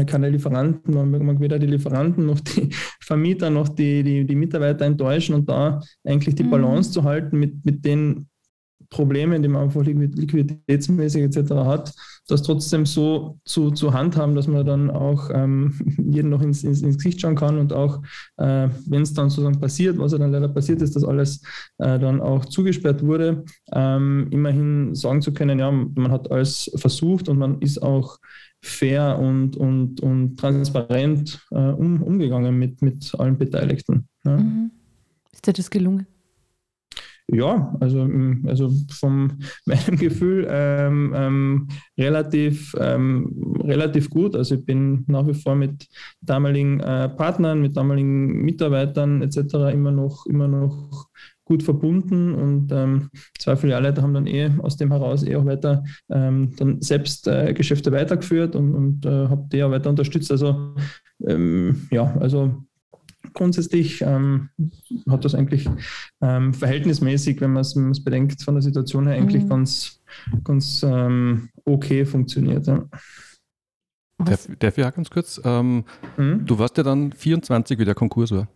keine 0.06 0.30
Lieferanten, 0.30 0.94
man 0.94 1.24
mag 1.24 1.38
weder 1.38 1.58
die 1.58 1.66
Lieferanten 1.66 2.24
noch 2.24 2.40
die 2.40 2.70
Vermieter 3.00 3.50
noch 3.50 3.68
die, 3.68 4.02
die, 4.02 4.26
die 4.26 4.34
Mitarbeiter 4.34 4.86
enttäuschen 4.86 5.34
und 5.34 5.48
da 5.48 5.80
eigentlich 6.04 6.34
die 6.34 6.44
mhm. 6.44 6.50
Balance 6.50 6.90
mhm. 6.90 6.92
zu 6.94 7.04
halten 7.04 7.38
mit, 7.38 7.64
mit 7.64 7.84
den 7.84 8.26
Probleme, 8.88 9.40
die 9.40 9.48
man 9.48 9.64
einfach 9.64 9.84
liquiditätsmäßig 9.84 11.24
etc. 11.24 11.52
hat, 11.52 11.92
das 12.26 12.42
trotzdem 12.42 12.86
so 12.86 13.38
zu, 13.44 13.70
zu 13.70 13.92
handhaben, 13.92 14.34
dass 14.34 14.48
man 14.48 14.66
dann 14.66 14.90
auch 14.90 15.30
ähm, 15.32 15.74
jeden 16.10 16.30
noch 16.30 16.42
ins, 16.42 16.64
ins, 16.64 16.82
ins, 16.82 16.96
Gesicht 16.96 17.20
schauen 17.20 17.36
kann 17.36 17.58
und 17.58 17.72
auch, 17.72 18.02
äh, 18.36 18.68
wenn 18.86 19.02
es 19.02 19.14
dann 19.14 19.30
sozusagen 19.30 19.60
passiert, 19.60 19.98
was 19.98 20.12
ja 20.12 20.18
dann 20.18 20.32
leider 20.32 20.48
passiert 20.48 20.82
ist, 20.82 20.96
dass 20.96 21.04
alles 21.04 21.42
äh, 21.78 21.98
dann 21.98 22.20
auch 22.20 22.44
zugesperrt 22.44 23.02
wurde, 23.04 23.44
ähm, 23.72 24.28
immerhin 24.30 24.94
sagen 24.94 25.22
zu 25.22 25.32
können, 25.32 25.58
ja, 25.58 25.70
man 25.70 26.10
hat 26.10 26.30
alles 26.30 26.70
versucht 26.76 27.28
und 27.28 27.38
man 27.38 27.60
ist 27.60 27.82
auch 27.82 28.18
fair 28.60 29.18
und, 29.18 29.56
und, 29.56 30.00
und 30.00 30.36
transparent 30.36 31.40
äh, 31.50 31.56
um, 31.56 32.02
umgegangen 32.02 32.58
mit, 32.58 32.82
mit 32.82 33.14
allen 33.18 33.38
Beteiligten. 33.38 34.08
Ja. 34.24 34.36
Mhm. 34.36 34.70
Ist 35.32 35.46
dir 35.46 35.52
das 35.52 35.70
gelungen? 35.70 36.06
Ja, 37.28 37.74
also, 37.80 38.04
mm, 38.04 38.44
also 38.46 38.70
von 38.90 39.32
meinem 39.66 39.96
Gefühl 39.96 40.46
ähm, 40.48 41.12
ähm, 41.16 41.68
relativ, 41.98 42.74
ähm, 42.78 43.56
relativ 43.64 44.10
gut. 44.10 44.36
Also 44.36 44.54
ich 44.54 44.64
bin 44.64 45.04
nach 45.08 45.26
wie 45.26 45.34
vor 45.34 45.56
mit 45.56 45.88
damaligen 46.20 46.78
äh, 46.80 47.08
Partnern, 47.08 47.60
mit 47.60 47.76
damaligen 47.76 48.42
Mitarbeitern 48.42 49.22
etc. 49.22 49.72
immer 49.72 49.90
noch, 49.90 50.26
immer 50.26 50.46
noch 50.46 51.08
gut 51.44 51.62
verbunden 51.62 52.34
und 52.34 52.72
ähm, 52.72 53.08
zwei 53.38 53.54
Filialleiter 53.56 54.02
haben 54.02 54.14
dann 54.14 54.26
eh 54.26 54.50
aus 54.62 54.76
dem 54.76 54.90
heraus 54.90 55.22
eh 55.22 55.36
auch 55.36 55.46
weiter 55.46 55.84
ähm, 56.10 56.52
dann 56.56 56.82
selbst 56.82 57.28
äh, 57.28 57.54
Geschäfte 57.54 57.92
weitergeführt 57.92 58.56
und, 58.56 58.74
und 58.74 59.06
äh, 59.06 59.28
habe 59.28 59.46
die 59.52 59.62
auch 59.62 59.70
weiter 59.70 59.90
unterstützt. 59.90 60.30
Also 60.32 60.74
ähm, 61.24 61.86
ja, 61.92 62.16
also 62.18 62.65
grundsätzlich 63.36 64.02
ähm, 64.02 64.48
hat 65.08 65.24
das 65.24 65.34
eigentlich 65.34 65.68
ähm, 66.20 66.52
verhältnismäßig, 66.52 67.40
wenn 67.40 67.52
man 67.52 67.60
es 67.60 68.04
bedenkt, 68.04 68.42
von 68.42 68.54
der 68.54 68.62
Situation 68.62 69.06
her 69.06 69.16
eigentlich 69.16 69.44
mhm. 69.44 69.48
ganz, 69.48 70.00
ganz 70.42 70.82
ähm, 70.82 71.50
okay 71.64 72.04
funktioniert. 72.04 72.66
Ja. 72.66 72.84
Darf, 74.24 74.48
darf, 74.58 74.78
ich 74.78 74.84
auch 74.84 74.94
ganz 74.94 75.10
kurz? 75.10 75.40
Ähm, 75.44 75.84
mhm. 76.16 76.46
Du 76.46 76.58
warst 76.58 76.76
ja 76.78 76.82
dann 76.82 77.12
24, 77.12 77.78
wie 77.78 77.84
der 77.84 77.94
Konkurs 77.94 78.32
war. 78.32 78.48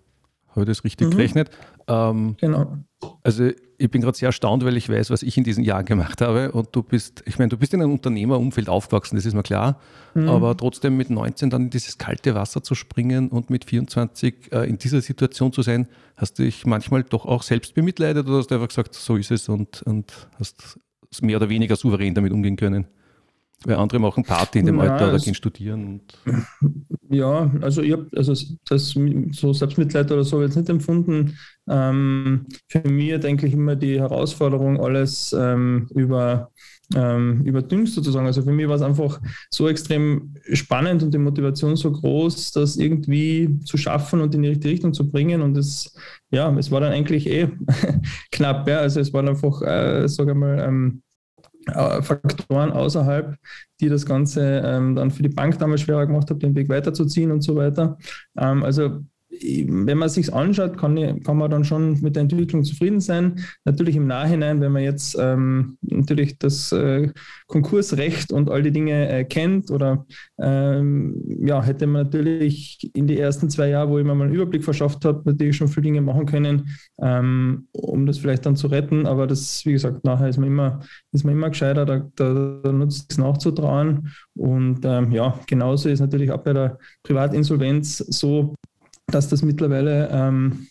Habe 0.49 0.63
ich 0.63 0.67
das 0.67 0.83
richtig 0.83 1.09
mhm. 1.09 1.11
gerechnet? 1.13 1.51
Ähm, 1.87 2.37
genau. 2.41 2.79
Also 3.23 3.51
ich 3.81 3.91
bin 3.91 4.03
gerade 4.03 4.17
sehr 4.17 4.27
erstaunt, 4.27 4.65
weil 4.65 4.77
ich 4.77 4.89
weiß, 4.89 5.11
was 5.11 5.23
ich 5.23 5.39
in 5.39 5.45
diesen 5.45 5.65
Jahren 5.65 5.87
gemacht 5.87 6.21
habe. 6.21 6.53
Und 6.53 6.69
du 6.73 6.83
bist, 6.83 7.23
ich 7.27 7.39
meine, 7.39 7.49
du 7.49 7.57
bist 7.57 7.73
in 7.73 7.81
einem 7.81 7.93
Unternehmerumfeld 7.93 8.69
aufgewachsen, 8.69 9.17
das 9.17 9.25
ist 9.25 9.35
mir 9.35 9.43
klar. 9.43 9.81
Mhm. 10.15 10.29
Aber 10.29 10.55
trotzdem 10.57 10.99
mit 10.99 11.09
19 11.09 11.49
dann 11.49 11.63
in 11.63 11.71
dieses 11.71 11.97
kalte 11.97 12.35
Wasser 12.35 12.63
zu 12.63 12.75
springen 12.75 13.31
und 13.31 13.49
mit 13.49 13.65
24 13.65 14.53
äh, 14.53 14.69
in 14.69 14.77
dieser 14.77 15.01
Situation 15.01 15.53
zu 15.53 15.63
sein, 15.63 15.89
hast 16.17 16.39
du 16.39 16.43
dich 16.43 16.67
manchmal 16.67 17.05
doch 17.05 17.25
auch 17.25 17.43
selbst 17.43 17.75
bemitleidet 17.75 18.27
oder 18.27 18.39
hast 18.39 18.51
du 18.51 18.55
einfach 18.55 18.69
gesagt, 18.69 18.95
so 18.95 19.17
ist 19.17 19.31
es 19.31 19.49
und, 19.49 19.83
und 19.83 20.13
hast 20.39 20.79
mehr 21.23 21.39
oder 21.39 21.49
weniger 21.49 21.75
souverän 21.77 22.15
damit 22.15 22.33
umgehen 22.33 22.57
können? 22.57 22.87
Weil 23.65 23.77
andere 23.77 23.99
machen 23.99 24.25
Party 24.25 24.61
in 24.61 24.67
dem 24.67 24.79
ja, 24.79 24.85
Alter 24.85 25.09
oder 25.09 25.19
gehen 25.19 25.35
studieren. 25.35 26.01
ja, 27.11 27.51
also 27.61 27.83
ich 27.83 27.93
habe 27.93 28.09
also 28.17 28.35
das 28.67 28.95
so 29.33 29.53
Selbstmitleid 29.53 30.11
oder 30.11 30.25
so 30.25 30.41
jetzt 30.41 30.57
nicht 30.57 30.71
empfunden. 30.71 31.37
Ähm, 31.71 32.47
für 32.69 32.81
mich 32.89 33.19
denke 33.21 33.47
ich 33.47 33.55
immer 33.55 33.77
die 33.77 34.01
Herausforderung, 34.01 34.81
alles 34.81 35.35
ähm, 35.39 35.87
über 35.95 36.51
ähm, 36.95 37.43
überdüngt 37.45 37.89
sozusagen. 37.89 38.27
Also 38.27 38.43
für 38.43 38.53
mich 38.53 38.67
war 38.69 38.75
es 38.75 38.83
einfach 38.83 39.21
so 39.51 39.69
extrem 39.69 40.35
spannend 40.53 41.03
und 41.03 41.15
die 41.15 41.19
Motivation 41.19 41.77
so 41.77 41.93
groß, 41.93 42.53
das 42.53 42.77
irgendwie 42.77 43.59
zu 43.65 43.77
schaffen 43.77 44.21
und 44.21 44.35
in 44.35 44.43
die 44.43 44.49
richtige 44.49 44.75
Richtung 44.75 44.93
zu 44.93 45.09
bringen. 45.09 45.43
Und 45.43 45.57
es, 45.57 45.95
ja, 46.31 46.53
es 46.59 46.71
war 46.71 46.81
dann 46.81 46.93
eigentlich 46.93 47.29
eh 47.29 47.49
knapp. 48.33 48.67
Ja. 48.69 48.79
Also 48.79 49.01
es 49.01 49.13
war 49.13 49.27
einfach, 49.27 49.63
äh, 49.63 50.09
sage 50.09 50.35
mal, 50.35 50.59
ähm, 50.59 51.03
äh, 51.67 52.03
Faktoren 52.03 52.73
außerhalb, 52.73 53.37
die 53.81 53.89
das 53.89 54.07
Ganze 54.07 54.63
ähm, 54.65 54.97
dann 54.97 55.11
für 55.11 55.23
die 55.23 55.29
Bank 55.29 55.59
damals 55.59 55.83
schwerer 55.83 56.07
gemacht 56.07 56.31
haben, 56.31 56.41
den 56.41 56.57
Weg 56.57 56.69
weiterzuziehen 56.69 57.31
und 57.31 57.43
so 57.43 57.55
weiter. 57.55 57.99
Ähm, 58.37 58.65
also 58.65 59.01
wenn 59.31 59.99
man 59.99 60.09
sich 60.09 60.33
anschaut, 60.35 60.77
kann, 60.77 61.23
kann, 61.23 61.37
man 61.37 61.51
dann 61.51 61.65
schon 61.65 62.01
mit 62.01 62.17
der 62.17 62.23
Entwicklung 62.23 62.65
zufrieden 62.65 63.01
sein. 63.01 63.45
Natürlich 63.65 63.95
im 63.95 64.07
Nachhinein, 64.07 64.61
wenn 64.61 64.73
man 64.73 64.83
jetzt 64.83 65.17
ähm, 65.19 65.79
natürlich 65.83 66.39
das 66.39 66.73
äh, 66.73 67.13
Konkursrecht 67.47 68.33
und 68.33 68.51
all 68.51 68.63
die 68.63 68.73
Dinge 68.73 69.09
äh, 69.09 69.25
kennt 69.25 69.71
oder 69.71 70.05
ähm, 70.41 71.23
ja, 71.45 71.63
hätte 71.63 71.87
man 71.87 72.05
natürlich 72.05 72.91
in 72.93 73.07
die 73.07 73.19
ersten 73.19 73.49
zwei 73.51 73.69
Jahre, 73.69 73.91
wo 73.91 73.99
ich 73.99 74.05
mir 74.05 74.15
mal 74.15 74.25
einen 74.25 74.35
Überblick 74.35 74.65
verschafft 74.65 75.05
habe, 75.05 75.23
natürlich 75.25 75.57
schon 75.57 75.69
viele 75.69 75.83
Dinge 75.83 76.01
machen 76.01 76.27
können, 76.27 76.69
ähm, 77.01 77.69
um 77.73 78.07
das 78.07 78.19
vielleicht 78.19 78.47
dann 78.47 78.57
zu 78.57 78.67
retten. 78.67 79.07
Aber 79.07 79.29
das, 79.29 79.65
wie 79.65 79.73
gesagt, 79.73 80.05
nachher 80.05 80.29
ist 80.29 80.39
man 80.39 80.49
immer, 80.49 80.81
ist 81.13 81.25
man 81.25 81.35
immer 81.35 81.51
gescheiter, 81.51 81.87
da, 81.87 82.09
da, 82.17 82.61
da 82.65 82.73
nutzt 82.73 83.13
es 83.13 83.19
nachzutrauen. 83.19 84.09
Und 84.35 84.81
ähm, 84.85 85.13
ja, 85.13 85.39
genauso 85.47 85.89
ist 85.89 86.01
natürlich 86.01 86.33
auch 86.33 86.43
bei 86.43 86.53
der 86.53 86.79
Privatinsolvenz 87.05 87.99
so, 87.99 88.55
dass 89.11 89.29
das 89.29 89.43
mittlerweile, 89.43 90.09
ähm, 90.11 90.67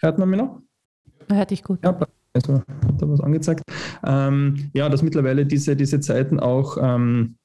hört 0.00 0.18
man 0.18 0.30
mich 0.30 0.40
noch? 0.40 0.60
Hört 1.30 1.50
dich 1.50 1.62
gut. 1.62 1.78
Ja, 1.84 1.98
also 2.32 2.54
hat 2.54 3.02
da 3.02 3.08
was 3.08 3.20
angezeigt. 3.20 3.62
Ähm, 4.04 4.70
ja, 4.72 4.88
dass 4.88 5.02
mittlerweile 5.02 5.46
diese, 5.46 5.76
diese 5.76 6.00
Zeiten 6.00 6.40
auch 6.40 6.76
ähm, 6.80 7.36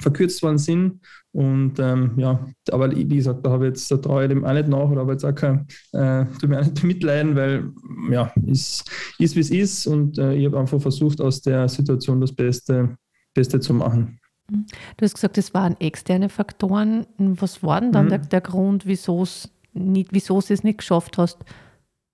verkürzt 0.00 0.42
worden 0.42 0.58
sind. 0.58 1.00
Und 1.32 1.78
ähm, 1.78 2.12
ja, 2.16 2.46
aber 2.70 2.94
wie 2.94 3.06
gesagt, 3.06 3.44
da 3.44 3.50
habe 3.50 3.66
ich 3.66 3.70
jetzt, 3.70 3.90
da 3.90 3.96
traue 3.96 4.24
ich 4.24 4.28
dem 4.28 4.44
auch 4.44 4.52
nicht 4.52 4.68
nach 4.68 4.88
oder 4.88 5.00
habe 5.00 5.12
jetzt 5.12 5.24
auch 5.24 5.34
kein, 5.34 5.66
äh, 5.92 6.24
tut 6.40 6.48
mir 6.48 6.60
auch 6.60 6.64
nicht 6.64 6.84
mitleiden, 6.84 7.34
weil 7.34 7.70
ja, 8.10 8.32
ist, 8.46 8.88
ist 9.18 9.34
wie 9.34 9.40
es 9.40 9.50
ist 9.50 9.86
und 9.86 10.18
äh, 10.18 10.34
ich 10.34 10.46
habe 10.46 10.58
einfach 10.58 10.80
versucht, 10.80 11.20
aus 11.20 11.40
der 11.42 11.68
Situation 11.68 12.20
das 12.20 12.32
Beste, 12.32 12.96
Beste 13.34 13.58
zu 13.60 13.74
machen. 13.74 14.18
Du 14.48 15.02
hast 15.04 15.14
gesagt, 15.14 15.38
es 15.38 15.54
waren 15.54 15.80
externe 15.80 16.28
Faktoren. 16.28 17.06
Was 17.18 17.62
war 17.62 17.80
denn 17.80 17.92
dann 17.92 18.06
mhm. 18.06 18.10
der, 18.10 18.18
der, 18.18 18.40
Grund, 18.40 18.86
wieso 18.86 19.22
es 19.22 19.50
nicht, 19.72 20.12
wieso 20.12 20.38
es 20.38 20.62
nicht 20.62 20.78
geschafft 20.78 21.18
hast, 21.18 21.38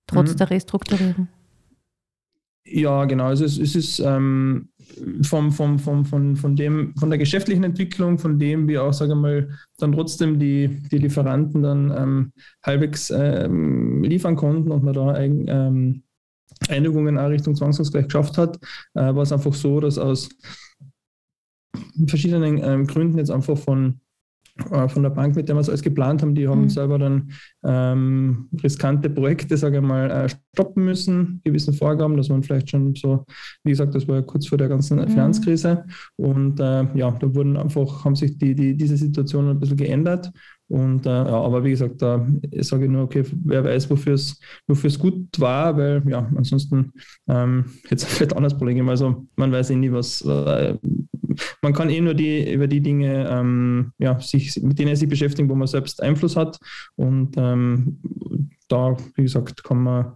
trotz 0.06 0.32
mhm. 0.32 0.36
der 0.36 0.50
Restrukturierung? 0.50 1.28
Ja, 2.64 3.04
genau. 3.06 3.24
Also 3.26 3.44
es, 3.44 3.58
es 3.58 3.74
ist 3.74 3.98
ähm, 3.98 4.68
vom, 5.22 5.50
vom, 5.50 5.78
vom, 5.78 6.04
von, 6.04 6.36
von, 6.36 6.54
dem, 6.54 6.94
von 6.96 7.10
der 7.10 7.18
geschäftlichen 7.18 7.64
Entwicklung, 7.64 8.18
von 8.18 8.38
dem 8.38 8.68
wir 8.68 8.84
auch, 8.84 8.92
sage 8.92 9.14
mal, 9.14 9.48
dann 9.78 9.92
trotzdem 9.92 10.38
die, 10.38 10.82
die 10.90 10.98
Lieferanten 10.98 11.62
dann 11.62 11.92
ähm, 11.96 12.32
halbwegs 12.62 13.10
ähm, 13.10 14.04
liefern 14.04 14.36
konnten 14.36 14.70
und 14.70 14.84
man 14.84 14.94
da 14.94 15.18
ähm, 15.18 16.02
Einigungen 16.68 17.16
in 17.16 17.24
Richtung 17.24 17.56
Zwangsausgleich 17.56 18.04
geschafft 18.04 18.38
hat, 18.38 18.56
äh, 18.94 19.14
war 19.14 19.22
es 19.22 19.32
einfach 19.32 19.54
so, 19.54 19.80
dass 19.80 19.98
aus 19.98 20.28
verschiedenen 22.06 22.60
ähm, 22.62 22.86
Gründen 22.86 23.18
jetzt 23.18 23.30
einfach 23.30 23.56
von, 23.56 24.00
äh, 24.70 24.88
von 24.88 25.02
der 25.02 25.10
Bank, 25.10 25.36
mit 25.36 25.48
der 25.48 25.56
wir 25.56 25.60
es 25.60 25.68
alles 25.68 25.82
geplant 25.82 26.22
haben, 26.22 26.34
die 26.34 26.48
haben 26.48 26.62
mhm. 26.62 26.68
selber 26.68 26.98
dann 26.98 27.30
ähm, 27.64 28.48
riskante 28.62 29.10
Projekte, 29.10 29.56
sage 29.56 29.78
ich 29.78 29.82
mal, 29.82 30.10
äh, 30.10 30.28
stoppen 30.54 30.84
müssen, 30.84 31.40
gewissen 31.44 31.74
Vorgaben. 31.74 32.16
Das 32.16 32.28
waren 32.28 32.42
vielleicht 32.42 32.70
schon 32.70 32.94
so, 32.94 33.24
wie 33.64 33.70
gesagt, 33.70 33.94
das 33.94 34.08
war 34.08 34.16
ja 34.16 34.22
kurz 34.22 34.48
vor 34.48 34.58
der 34.58 34.68
ganzen 34.68 34.98
mhm. 34.98 35.08
Finanzkrise. 35.08 35.84
Und 36.16 36.60
äh, 36.60 36.86
ja, 36.94 37.10
da 37.10 37.34
wurden 37.34 37.56
einfach, 37.56 38.04
haben 38.04 38.16
sich 38.16 38.36
die, 38.38 38.54
die, 38.54 38.76
diese 38.76 38.96
Situationen 38.96 39.50
ein 39.50 39.60
bisschen 39.60 39.76
geändert. 39.76 40.30
Und 40.70 41.04
äh, 41.04 41.10
ja, 41.10 41.26
aber 41.26 41.64
wie 41.64 41.70
gesagt, 41.70 42.00
da 42.00 42.24
sage 42.60 42.84
ich 42.84 42.90
nur, 42.90 43.02
okay, 43.02 43.24
wer 43.44 43.64
weiß, 43.64 43.90
wofür 43.90 44.14
es 44.14 44.38
wofür 44.68 44.86
es 44.86 44.98
gut 45.00 45.28
war, 45.38 45.76
weil 45.76 46.02
ja, 46.08 46.30
ansonsten 46.36 46.92
ähm, 47.28 47.64
hätte 47.88 47.96
es 47.96 48.04
vielleicht 48.14 48.36
anders 48.36 48.56
Problem. 48.56 48.88
Also 48.88 49.26
man 49.34 49.50
weiß 49.50 49.70
eh 49.70 49.76
nie, 49.76 49.90
was 49.90 50.22
äh, 50.22 50.76
man 51.62 51.72
kann 51.72 51.90
eh 51.90 52.00
nur 52.00 52.14
die 52.14 52.52
über 52.52 52.66
die 52.66 52.80
Dinge 52.80 53.28
ähm, 53.30 53.92
ja, 53.98 54.18
sich, 54.20 54.60
mit 54.62 54.78
denen 54.78 54.96
sich 54.96 55.08
beschäftigen, 55.08 55.48
wo 55.48 55.54
man 55.54 55.68
selbst 55.68 56.02
Einfluss 56.02 56.36
hat. 56.36 56.58
Und 56.96 57.36
ähm, 57.36 57.98
da, 58.68 58.96
wie 59.16 59.22
gesagt, 59.22 59.64
kann 59.64 59.82
man, 59.82 60.12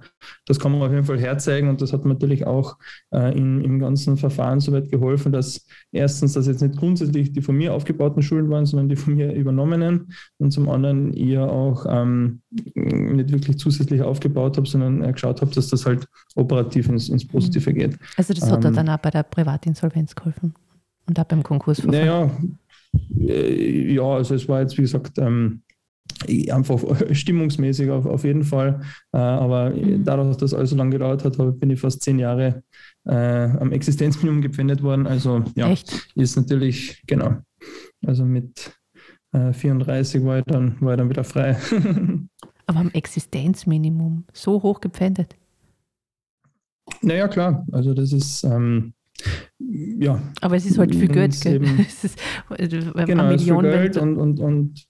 das 0.46 0.60
kann 0.60 0.72
man 0.72 0.82
auf 0.82 0.92
jeden 0.92 1.04
Fall 1.04 1.18
herzeigen 1.18 1.68
und 1.68 1.82
das 1.82 1.92
hat 1.92 2.04
natürlich 2.04 2.46
auch 2.46 2.78
äh, 3.12 3.36
in, 3.36 3.62
im 3.62 3.78
ganzen 3.80 4.16
Verfahren 4.16 4.60
soweit 4.60 4.90
geholfen, 4.90 5.32
dass 5.32 5.66
erstens, 5.92 6.34
dass 6.34 6.46
jetzt 6.46 6.62
nicht 6.62 6.76
grundsätzlich 6.76 7.32
die 7.32 7.42
von 7.42 7.56
mir 7.56 7.74
aufgebauten 7.74 8.22
Schulden 8.22 8.50
waren, 8.50 8.64
sondern 8.64 8.88
die 8.88 8.96
von 8.96 9.14
mir 9.14 9.32
übernommenen 9.32 10.12
und 10.38 10.52
zum 10.52 10.68
anderen 10.68 11.12
ihr 11.12 11.42
auch 11.42 11.84
ähm, 11.88 12.42
nicht 12.74 13.32
wirklich 13.32 13.58
zusätzlich 13.58 14.02
aufgebaut 14.02 14.56
habe, 14.56 14.68
sondern 14.68 15.02
äh, 15.02 15.12
geschaut 15.12 15.40
habe, 15.40 15.52
dass 15.52 15.68
das 15.68 15.84
halt 15.84 16.06
operativ 16.36 16.88
ins, 16.88 17.08
ins 17.08 17.26
Positive 17.26 17.70
mhm. 17.70 17.74
geht. 17.74 17.98
Also 18.16 18.34
das 18.34 18.50
hat 18.50 18.64
ähm, 18.64 18.74
dann 18.74 18.88
auch 18.88 18.98
bei 18.98 19.10
der 19.10 19.24
Privatinsolvenz 19.24 20.14
geholfen 20.14 20.54
und 21.06 21.18
auch 21.18 21.24
beim 21.24 21.42
Konkursverfahren? 21.42 22.06
Naja, 22.06 22.30
äh, 23.18 23.94
ja, 23.94 24.02
also 24.02 24.34
es 24.34 24.48
war 24.48 24.60
jetzt, 24.60 24.76
wie 24.78 24.82
gesagt, 24.82 25.18
ähm, 25.18 25.62
einfach 26.50 26.80
stimmungsmäßig 27.12 27.90
auf, 27.90 28.06
auf 28.06 28.24
jeden 28.24 28.44
Fall. 28.44 28.80
Äh, 29.12 29.18
aber 29.18 29.70
mhm. 29.70 30.04
dadurch, 30.04 30.28
dass 30.28 30.38
das 30.38 30.54
alles 30.54 30.70
so 30.70 30.76
lange 30.76 30.90
gedauert 30.90 31.24
hat, 31.24 31.36
bin 31.60 31.70
ich 31.70 31.80
fast 31.80 32.02
zehn 32.02 32.18
Jahre 32.18 32.62
äh, 33.04 33.14
am 33.14 33.72
Existenzminimum 33.72 34.42
gepfändet 34.42 34.82
worden. 34.82 35.06
Also 35.06 35.44
ja, 35.54 35.70
Echt? 35.70 36.08
ist 36.14 36.36
natürlich, 36.36 37.02
genau. 37.06 37.36
Also 38.06 38.24
mit 38.24 38.72
äh, 39.32 39.52
34 39.52 40.24
war 40.24 40.38
ich, 40.38 40.44
dann, 40.44 40.80
war 40.80 40.94
ich 40.94 40.98
dann 40.98 41.10
wieder 41.10 41.24
frei. 41.24 41.56
aber 42.66 42.78
am 42.78 42.90
Existenzminimum 42.90 44.24
so 44.32 44.62
hoch 44.62 44.80
gepfändet? 44.80 45.36
Naja, 47.00 47.28
klar. 47.28 47.66
Also 47.72 47.94
das 47.94 48.12
ist, 48.12 48.44
ähm, 48.44 48.93
ja. 49.58 50.20
Aber 50.40 50.56
es 50.56 50.66
ist 50.66 50.78
halt 50.78 50.94
viel 50.94 51.08
Geld, 51.08 51.40
gell? 51.40 51.62
es 51.86 52.04
ist, 52.04 52.18
genau, 53.06 53.30
es 53.30 53.42
ist 53.42 53.48
viel 53.48 53.62
Geld 53.62 53.96
und, 53.96 54.16
und, 54.16 54.40
und 54.40 54.86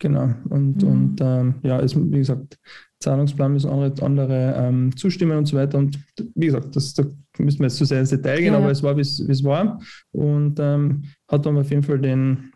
Genau. 0.00 0.30
Und, 0.48 0.82
mhm. 0.82 0.88
und 0.88 1.20
ähm, 1.20 1.54
ja, 1.62 1.78
es, 1.78 1.94
wie 1.94 2.18
gesagt, 2.18 2.58
Zahlungsplan 3.00 3.52
müssen 3.52 3.70
andere, 3.70 4.04
andere 4.04 4.54
ähm, 4.56 4.96
zustimmen 4.96 5.38
und 5.38 5.46
so 5.46 5.56
weiter. 5.56 5.78
Und 5.78 5.98
wie 6.34 6.46
gesagt, 6.46 6.74
das, 6.74 6.94
da 6.94 7.04
müssen 7.38 7.60
wir 7.60 7.66
jetzt 7.66 7.76
zu 7.76 7.84
sehr 7.84 8.00
ins 8.00 8.10
Detail 8.10 8.38
gehen, 8.38 8.52
ja. 8.54 8.58
aber 8.58 8.70
es 8.70 8.82
war, 8.82 8.96
wie 8.96 9.02
es 9.02 9.44
war. 9.44 9.80
Und 10.12 10.58
ähm, 10.58 11.04
hat 11.28 11.46
dann 11.46 11.58
auf 11.58 11.70
jeden 11.70 11.82
Fall 11.82 11.98
den 11.98 12.50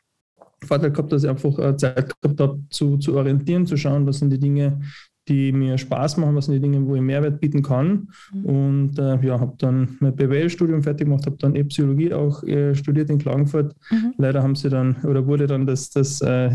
Vorteil 0.65 0.91
gehabt, 0.91 1.13
dass 1.13 1.25
ich 1.25 1.31
einfach 1.31 1.59
äh, 1.59 1.77
Zeit 1.77 2.15
gehabt 2.21 2.41
habe, 2.41 2.61
zu, 2.71 2.97
zu 2.97 3.15
orientieren, 3.15 3.67
zu 3.67 3.77
schauen, 3.77 4.07
was 4.07 4.19
sind 4.19 4.31
die 4.31 4.41
Dinge, 4.41 4.81
die 5.29 5.53
mir 5.53 5.79
Spaß 5.79 6.19
machen, 6.19 6.35
was 6.37 6.47
sind 6.47 6.55
die 6.55 6.61
Dinge, 6.61 6.87
wo 6.87 6.95
ich 6.95 7.01
Mehrwert 7.01 7.41
bieten 7.41 7.63
kann. 7.63 8.09
Mhm. 8.33 8.45
Und 8.45 8.99
äh, 8.99 9.19
ja, 9.27 9.41
habe 9.41 9.55
dann 9.59 9.97
mein 10.01 10.15
BWL-Studium 10.15 10.83
fertig 10.83 11.07
gemacht, 11.07 11.25
habe 11.27 11.37
dann 11.39 11.55
E-Psychologie 11.55 12.13
auch 12.13 12.43
äh, 12.45 12.75
studiert 12.75 13.11
in 13.11 13.19
Klagenfurt. 13.19 13.75
Mhm. 13.91 14.15
Leider 14.19 14.43
haben 14.43 14.55
sie 14.55 14.69
dann, 14.69 14.97
oder 15.05 15.27
wurde 15.27 15.47
dann 15.47 15.67
das, 15.67 15.91
das 15.91 16.21
äh, 16.21 16.51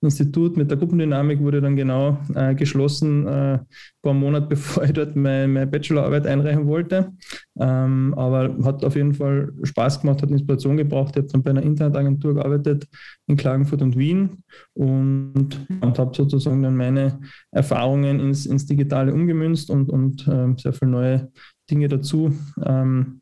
Institut 0.00 0.56
mit 0.56 0.70
der 0.70 0.78
Gruppendynamik 0.78 1.40
wurde 1.40 1.60
dann 1.60 1.76
genau 1.76 2.18
äh, 2.34 2.54
geschlossen, 2.54 3.28
ein 3.28 3.54
äh, 3.54 3.58
paar 4.02 4.14
Monate 4.14 4.46
bevor 4.48 4.84
ich 4.84 4.92
dort 4.92 5.16
meine, 5.16 5.48
meine 5.48 5.66
Bachelorarbeit 5.66 6.26
einreichen 6.26 6.66
wollte. 6.66 7.12
Ähm, 7.58 8.14
aber 8.16 8.56
hat 8.64 8.84
auf 8.84 8.96
jeden 8.96 9.14
Fall 9.14 9.52
Spaß 9.62 10.00
gemacht, 10.00 10.22
hat 10.22 10.30
Inspiration 10.30 10.76
gebraucht. 10.76 11.16
Ich 11.16 11.22
habe 11.22 11.32
dann 11.32 11.42
bei 11.42 11.50
einer 11.50 11.62
Internetagentur 11.62 12.34
gearbeitet 12.34 12.86
in 13.26 13.36
Klagenfurt 13.36 13.82
und 13.82 13.96
Wien 13.96 14.42
und, 14.74 15.68
mhm. 15.68 15.78
und 15.80 15.98
habe 15.98 16.14
sozusagen 16.14 16.62
dann 16.62 16.76
meine 16.76 17.20
Erfahrungen 17.50 18.13
ins, 18.20 18.46
ins 18.46 18.66
Digitale 18.66 19.12
umgemünzt 19.12 19.70
und, 19.70 19.90
und 19.90 20.26
ähm, 20.28 20.58
sehr 20.58 20.72
viele 20.72 20.90
neue 20.90 21.32
Dinge 21.70 21.88
dazu, 21.88 22.36
ähm, 22.64 23.20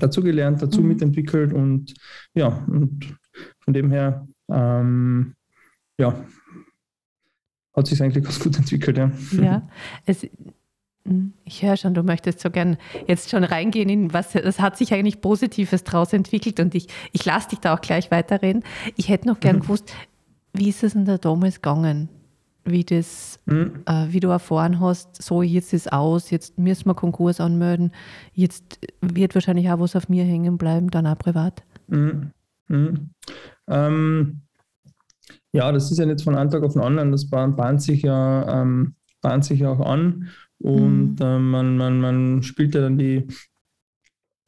dazu 0.00 0.22
gelernt, 0.22 0.62
dazu 0.62 0.80
mhm. 0.80 0.88
mitentwickelt 0.88 1.52
und 1.52 1.94
ja, 2.34 2.64
und 2.68 3.16
von 3.60 3.74
dem 3.74 3.90
her, 3.90 4.26
ähm, 4.50 5.34
ja, 5.98 6.14
hat 7.74 7.86
sich 7.86 8.02
eigentlich 8.02 8.24
ganz 8.24 8.40
gut 8.40 8.56
entwickelt. 8.56 8.96
Ja, 8.96 9.10
ja 9.32 9.68
es, 10.06 10.26
hm, 11.06 11.34
ich 11.44 11.62
höre 11.62 11.76
schon, 11.76 11.94
du 11.94 12.02
möchtest 12.02 12.40
so 12.40 12.50
gern 12.50 12.78
jetzt 13.06 13.30
schon 13.30 13.44
reingehen 13.44 13.88
in 13.88 14.12
was, 14.12 14.34
es 14.34 14.60
hat 14.60 14.76
sich 14.76 14.92
eigentlich 14.92 15.20
Positives 15.20 15.84
daraus 15.84 16.12
entwickelt 16.12 16.58
und 16.58 16.74
ich, 16.74 16.88
ich 17.12 17.24
lasse 17.24 17.50
dich 17.50 17.60
da 17.60 17.74
auch 17.74 17.80
gleich 17.80 18.10
weiterreden. 18.10 18.64
Ich 18.96 19.08
hätte 19.08 19.28
noch 19.28 19.40
gern 19.40 19.56
mhm. 19.56 19.60
gewusst, 19.60 19.92
wie 20.52 20.68
ist 20.68 20.82
es 20.82 20.94
denn 20.94 21.04
da 21.04 21.18
damals 21.18 21.56
gegangen? 21.56 22.08
Wie, 22.68 22.84
das, 22.84 23.38
mhm. 23.46 23.82
äh, 23.86 24.06
wie 24.10 24.20
du 24.20 24.28
erfahren 24.28 24.80
hast, 24.80 25.22
so 25.22 25.42
jetzt 25.42 25.72
ist 25.72 25.92
aus, 25.92 26.30
jetzt 26.30 26.58
müssen 26.58 26.86
wir 26.86 26.94
Konkurs 26.94 27.40
anmelden, 27.40 27.92
jetzt 28.32 28.80
wird 29.00 29.34
wahrscheinlich 29.36 29.70
auch 29.70 29.78
was 29.78 29.94
auf 29.94 30.08
mir 30.08 30.24
hängen 30.24 30.58
bleiben, 30.58 30.90
dann 30.90 31.06
auch 31.06 31.18
privat. 31.18 31.62
Mhm. 31.86 32.32
mhm. 32.68 33.10
Ähm, 33.68 34.40
ja, 35.52 35.72
das 35.72 35.90
ist 35.90 35.98
ja 35.98 36.06
nicht 36.06 36.22
von 36.22 36.34
einem 36.34 36.50
Tag 36.50 36.62
auf 36.62 36.74
den 36.74 36.82
anderen, 36.82 37.12
das 37.12 37.30
bahnt 37.30 37.80
sich 37.82 38.02
ja, 38.02 38.62
ähm, 38.62 38.94
bahnt 39.22 39.44
sich 39.44 39.60
ja 39.60 39.70
auch 39.70 39.80
an. 39.80 40.28
Und 40.58 41.20
äh, 41.20 41.38
man, 41.38 41.76
man, 41.76 42.00
man 42.00 42.42
spielt 42.42 42.74
ja 42.74 42.80
dann 42.80 42.98
die, 42.98 43.26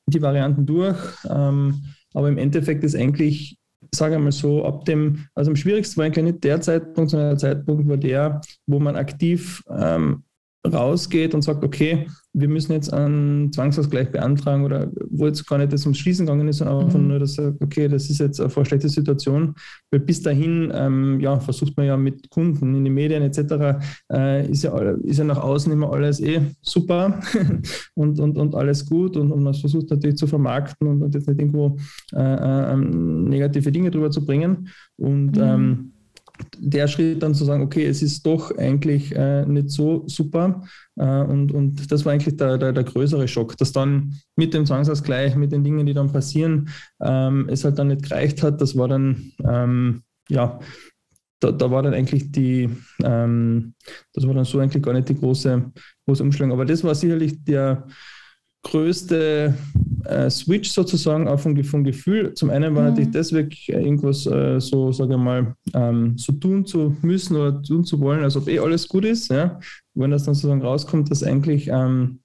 die 0.07 0.23
Varianten 0.23 0.67
durch. 0.67 0.99
Ähm, 1.29 1.83
aber 2.15 2.29
im 2.29 2.39
Endeffekt 2.39 2.85
ist 2.85 2.97
eigentlich, 2.97 3.58
sage 3.95 4.17
ich 4.17 4.21
mal 4.21 4.33
so, 4.33 4.65
ab 4.65 4.85
dem, 4.85 5.27
also 5.35 5.51
am 5.51 5.57
schwierigsten 5.57 5.99
war 5.99 6.07
eigentlich 6.07 6.25
nicht 6.25 6.45
der 6.45 6.61
Zeitpunkt, 6.61 7.11
sondern 7.11 7.31
der 7.31 7.39
Zeitpunkt 7.39 7.89
war 7.89 7.97
der, 7.97 8.41
wo 8.67 8.79
man 8.79 8.97
aktiv 8.97 9.63
ähm, 9.71 10.25
rausgeht 10.67 11.35
und 11.35 11.43
sagt, 11.43 11.65
okay, 11.65 12.07
wir 12.35 12.49
müssen 12.49 12.73
jetzt 12.73 12.93
einen 12.93 13.53
Zwangsausgleich 13.53 14.11
beantragen 14.11 14.65
oder 14.65 14.91
wo 15.11 15.27
jetzt 15.27 15.47
gar 15.47 15.59
nicht 15.59 15.73
das 15.73 15.85
ums 15.85 15.99
Schließen 15.99 16.27
gegangen 16.27 16.49
ist, 16.49 16.59
sondern 16.59 16.85
einfach 16.85 16.99
mhm. 16.99 17.09
nur, 17.09 17.19
dass 17.19 17.35
sagt, 17.35 17.61
okay, 17.63 17.89
das 17.89 18.11
ist 18.11 18.19
jetzt 18.19 18.41
eine 18.41 18.65
schlechte 18.65 18.89
Situation, 18.89 19.55
weil 19.91 20.01
bis 20.01 20.23
dahin 20.23 20.71
ähm, 20.75 21.21
ja, 21.21 21.41
versucht 21.41 21.77
man 21.77 21.87
ja 21.87 21.97
mit 21.97 22.31
Kunden 22.31 22.75
in 22.75 22.85
den 22.85 22.95
Medien 22.95 23.23
etc. 23.23 23.81
Äh, 24.13 24.51
ist, 24.51 24.63
ja, 24.63 24.77
ist 24.79 25.19
ja 25.19 25.25
nach 25.25 25.43
außen 25.43 25.73
immer 25.73 25.93
alles 25.93 26.21
eh 26.21 26.41
super 26.61 27.21
und, 27.95 28.21
und, 28.21 28.37
und 28.37 28.55
alles 28.55 28.87
gut 28.87 29.17
und, 29.17 29.33
und 29.33 29.43
man 29.43 29.55
versucht 29.55 29.91
natürlich 29.91 30.17
zu 30.17 30.27
vermarkten 30.27 30.87
und, 30.87 31.03
und 31.03 31.15
jetzt 31.15 31.29
nicht 31.29 31.41
irgendwo 31.41 31.77
äh, 32.13 32.73
äh, 32.73 32.77
negative 32.77 33.73
Dinge 33.73 33.91
drüber 33.91 34.11
zu 34.11 34.25
bringen 34.25 34.69
und 34.97 35.37
mhm. 35.37 35.43
ähm, 35.43 35.93
der 36.59 36.89
Schritt 36.89 37.23
dann 37.23 37.35
zu 37.35 37.45
sagen, 37.45 37.63
okay, 37.63 37.87
es 37.87 38.03
ist 38.03 38.25
doch 38.25 38.57
eigentlich 38.57 39.15
äh, 39.15 39.45
nicht 39.47 39.71
so 39.71 40.05
super. 40.07 40.63
Äh, 40.97 41.23
und, 41.23 41.53
und 41.53 41.91
das 41.91 42.05
war 42.05 42.13
eigentlich 42.13 42.37
der, 42.37 42.59
der, 42.59 42.73
der, 42.73 42.85
größere 42.85 43.29
Schock, 43.29 43.57
dass 43.57 43.73
dann 43.73 44.15
mit 44.37 44.55
dem 44.55 44.67
Zwangsausgleich, 44.67 45.37
mit 45.37 45.53
den 45.53 45.65
Dingen, 45.65 45.87
die 45.87 45.95
dann 45.95 46.13
passieren, 46.13 46.69
ähm, 47.03 47.49
es 47.49 47.65
halt 47.65 47.79
dann 47.79 47.89
nicht 47.89 48.03
gereicht 48.05 48.43
hat. 48.43 48.61
Das 48.61 48.77
war 48.77 48.89
dann, 48.89 49.33
ähm, 49.45 50.03
ja, 50.29 50.59
da, 51.41 51.53
da, 51.53 51.71
war 51.71 51.83
dann 51.83 51.95
eigentlich 51.95 52.33
die, 52.33 52.69
ähm, 53.03 53.75
das 54.13 54.27
war 54.27 54.35
dann 54.35 54.45
so 54.45 54.59
eigentlich 54.59 54.83
gar 54.83 54.93
nicht 54.93 55.09
die 55.09 55.15
große, 55.15 55.73
große 56.07 56.23
Umschläge. 56.23 56.53
Aber 56.53 56.65
das 56.65 56.83
war 56.83 56.95
sicherlich 56.95 57.45
der, 57.45 57.87
größte 58.63 59.55
äh, 60.09 60.31
Switch 60.31 60.71
sozusagen 60.71 61.29
auch 61.29 61.39
vom, 61.39 61.63
vom, 61.65 61.85
Gefühl. 61.85 62.35
Zum 62.35 62.51
einen 62.51 62.75
war 62.75 62.83
mhm. 62.83 62.89
natürlich 62.89 63.11
das 63.11 63.33
wirklich 63.33 63.69
äh, 63.69 63.81
irgendwas 63.81 64.27
äh, 64.27 64.61
so, 64.61 64.91
sage 64.93 65.15
ich 65.15 65.21
mal, 65.21 65.55
ähm, 65.75 66.17
so 66.17 66.33
tun 66.33 66.67
zu 66.67 66.97
müssen 67.03 67.37
oder 67.37 67.63
tun 67.63 67.85
zu 67.85 68.01
wollen, 68.01 68.25
als 68.25 68.37
ob 68.37 68.49
eh 68.49 68.59
alles 68.59 68.89
gut 68.89 69.05
ist. 69.05 69.31
Ja? 69.31 69.61
Wenn 69.95 70.11
das 70.11 70.25
dann 70.25 70.35
sozusagen 70.35 70.63
rauskommt, 70.63 71.11
dass 71.11 71.23
eigentlich 71.23 71.69
ähm, 71.69 72.21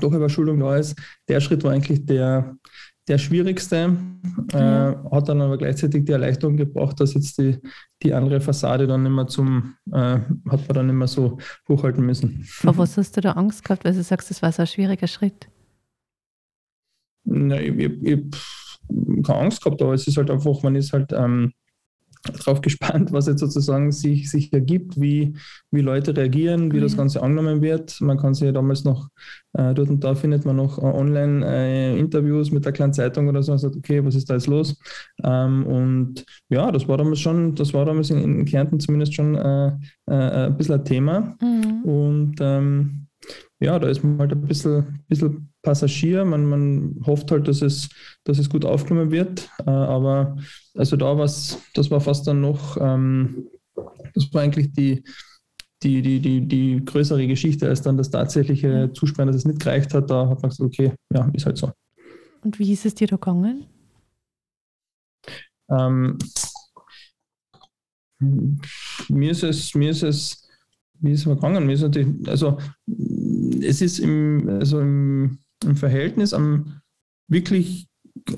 doch 0.00 0.12
Überschuldung 0.12 0.60
da 0.60 0.76
ist. 0.76 0.96
Der 1.28 1.40
Schritt 1.40 1.64
war 1.64 1.72
eigentlich 1.72 2.06
der, 2.06 2.56
der 3.08 3.18
schwierigste, 3.18 3.88
mhm. 3.88 4.48
äh, 4.52 4.94
hat 5.10 5.28
dann 5.28 5.40
aber 5.40 5.58
gleichzeitig 5.58 6.04
die 6.04 6.12
Erleichterung 6.12 6.56
gebracht, 6.56 7.00
dass 7.00 7.14
jetzt 7.14 7.38
die, 7.38 7.58
die 8.02 8.12
andere 8.14 8.40
Fassade 8.40 8.86
dann 8.86 9.02
nicht 9.02 9.12
mehr 9.12 9.26
zum, 9.26 9.74
äh, 9.92 10.18
hat 10.48 10.68
man 10.68 10.74
dann 10.74 10.86
nicht 10.86 10.96
mehr 10.96 11.08
so 11.08 11.38
hochhalten 11.68 12.04
müssen. 12.04 12.42
Vor 12.44 12.76
was 12.78 12.96
hast 12.96 13.16
du 13.16 13.20
da 13.20 13.32
Angst 13.32 13.64
gehabt, 13.64 13.84
weil 13.84 13.94
du 13.94 14.02
sagst, 14.02 14.30
das 14.30 14.42
war 14.42 14.52
so 14.52 14.62
ein 14.62 14.66
schwieriger 14.66 15.06
Schritt? 15.06 15.48
Na, 17.26 17.60
ich, 17.60 17.76
ich, 17.76 18.02
ich 18.02 18.18
keine 19.24 19.40
Angst 19.40 19.62
gehabt, 19.62 19.82
aber 19.82 19.94
es 19.94 20.06
ist 20.06 20.16
halt 20.16 20.30
einfach, 20.30 20.62
man 20.62 20.76
ist 20.76 20.92
halt 20.92 21.12
ähm, 21.12 21.52
darauf 22.32 22.60
gespannt, 22.60 23.12
was 23.12 23.26
jetzt 23.26 23.40
sozusagen 23.40 23.92
sich, 23.92 24.30
sich 24.30 24.52
ergibt, 24.52 25.00
wie, 25.00 25.34
wie 25.70 25.80
Leute 25.80 26.16
reagieren, 26.16 26.72
wie 26.72 26.78
mhm. 26.78 26.82
das 26.82 26.96
Ganze 26.96 27.22
angenommen 27.22 27.62
wird. 27.62 28.00
Man 28.00 28.18
kann 28.18 28.34
sich 28.34 28.46
ja 28.46 28.52
damals 28.52 28.84
noch, 28.84 29.08
äh, 29.52 29.74
dort 29.74 29.88
und 29.88 30.02
da 30.02 30.14
findet 30.14 30.44
man 30.44 30.56
noch 30.56 30.78
äh, 30.78 30.82
online 30.82 31.46
äh, 31.46 31.98
Interviews 31.98 32.50
mit 32.50 32.64
der 32.64 32.72
kleinen 32.72 32.92
Zeitung 32.92 33.28
oder 33.28 33.42
so 33.42 33.52
und 33.52 33.58
sagt, 33.58 33.76
okay, 33.76 34.04
was 34.04 34.14
ist 34.14 34.28
da 34.28 34.34
jetzt 34.34 34.46
los? 34.46 34.78
Ähm, 35.22 35.66
und 35.66 36.24
ja, 36.48 36.70
das 36.70 36.88
war 36.88 36.96
damals 36.98 37.20
schon, 37.20 37.54
das 37.54 37.72
war 37.74 37.84
damals 37.84 38.10
in, 38.10 38.18
in 38.18 38.44
Kärnten 38.44 38.80
zumindest 38.80 39.14
schon 39.14 39.34
äh, 39.34 39.68
äh, 40.06 40.46
ein 40.46 40.56
bisschen 40.56 40.76
ein 40.76 40.84
Thema. 40.84 41.36
Mhm. 41.40 41.82
Und 41.82 42.36
ähm, 42.40 43.05
ja, 43.60 43.78
da 43.78 43.88
ist 43.88 44.04
man 44.04 44.18
halt 44.18 44.32
ein 44.32 44.42
bisschen, 44.42 45.02
bisschen 45.08 45.52
Passagier. 45.62 46.24
Man, 46.24 46.44
man 46.44 47.00
hofft 47.06 47.30
halt, 47.30 47.48
dass 47.48 47.62
es, 47.62 47.88
dass 48.24 48.38
es 48.38 48.50
gut 48.50 48.64
aufgenommen 48.64 49.10
wird. 49.10 49.48
Äh, 49.66 49.70
aber 49.70 50.36
also 50.74 50.96
da 50.96 51.16
was, 51.16 51.58
das 51.74 51.90
war 51.90 52.00
fast 52.00 52.26
dann 52.26 52.42
noch, 52.42 52.76
ähm, 52.78 53.48
das 54.14 54.32
war 54.32 54.42
eigentlich 54.42 54.72
die, 54.72 55.02
die, 55.82 56.02
die, 56.02 56.20
die, 56.20 56.46
die 56.46 56.84
größere 56.84 57.26
Geschichte 57.26 57.68
als 57.68 57.82
dann 57.82 57.96
das 57.96 58.10
tatsächliche 58.10 58.90
Zusperren, 58.92 59.28
dass 59.28 59.36
es 59.36 59.44
nicht 59.46 59.60
gereicht 59.60 59.94
hat. 59.94 60.10
Da 60.10 60.28
hat 60.28 60.42
man 60.42 60.50
gesagt, 60.50 60.60
okay, 60.60 60.92
ja, 61.12 61.28
ist 61.32 61.46
halt 61.46 61.56
so. 61.56 61.72
Und 62.42 62.58
wie 62.58 62.72
ist 62.72 62.84
es 62.84 62.94
dir 62.94 63.06
da 63.06 63.16
gegangen? 63.16 63.66
Ähm, 65.70 66.18
mir 69.08 69.30
ist 69.30 69.42
es, 69.42 69.74
mir 69.74 69.90
ist 69.90 70.02
es 70.02 70.46
wie 71.00 71.12
ist 71.12 71.20
es 71.20 71.26
gegangen? 71.26 71.66
Mir 71.66 71.74
ist 71.74 71.82
natürlich, 71.82 72.28
also 72.28 72.58
es 73.62 73.80
ist 73.80 73.98
im, 73.98 74.48
also 74.48 74.80
im, 74.80 75.38
im 75.64 75.76
Verhältnis 75.76 76.32
am 76.32 76.80
wirklich 77.28 77.88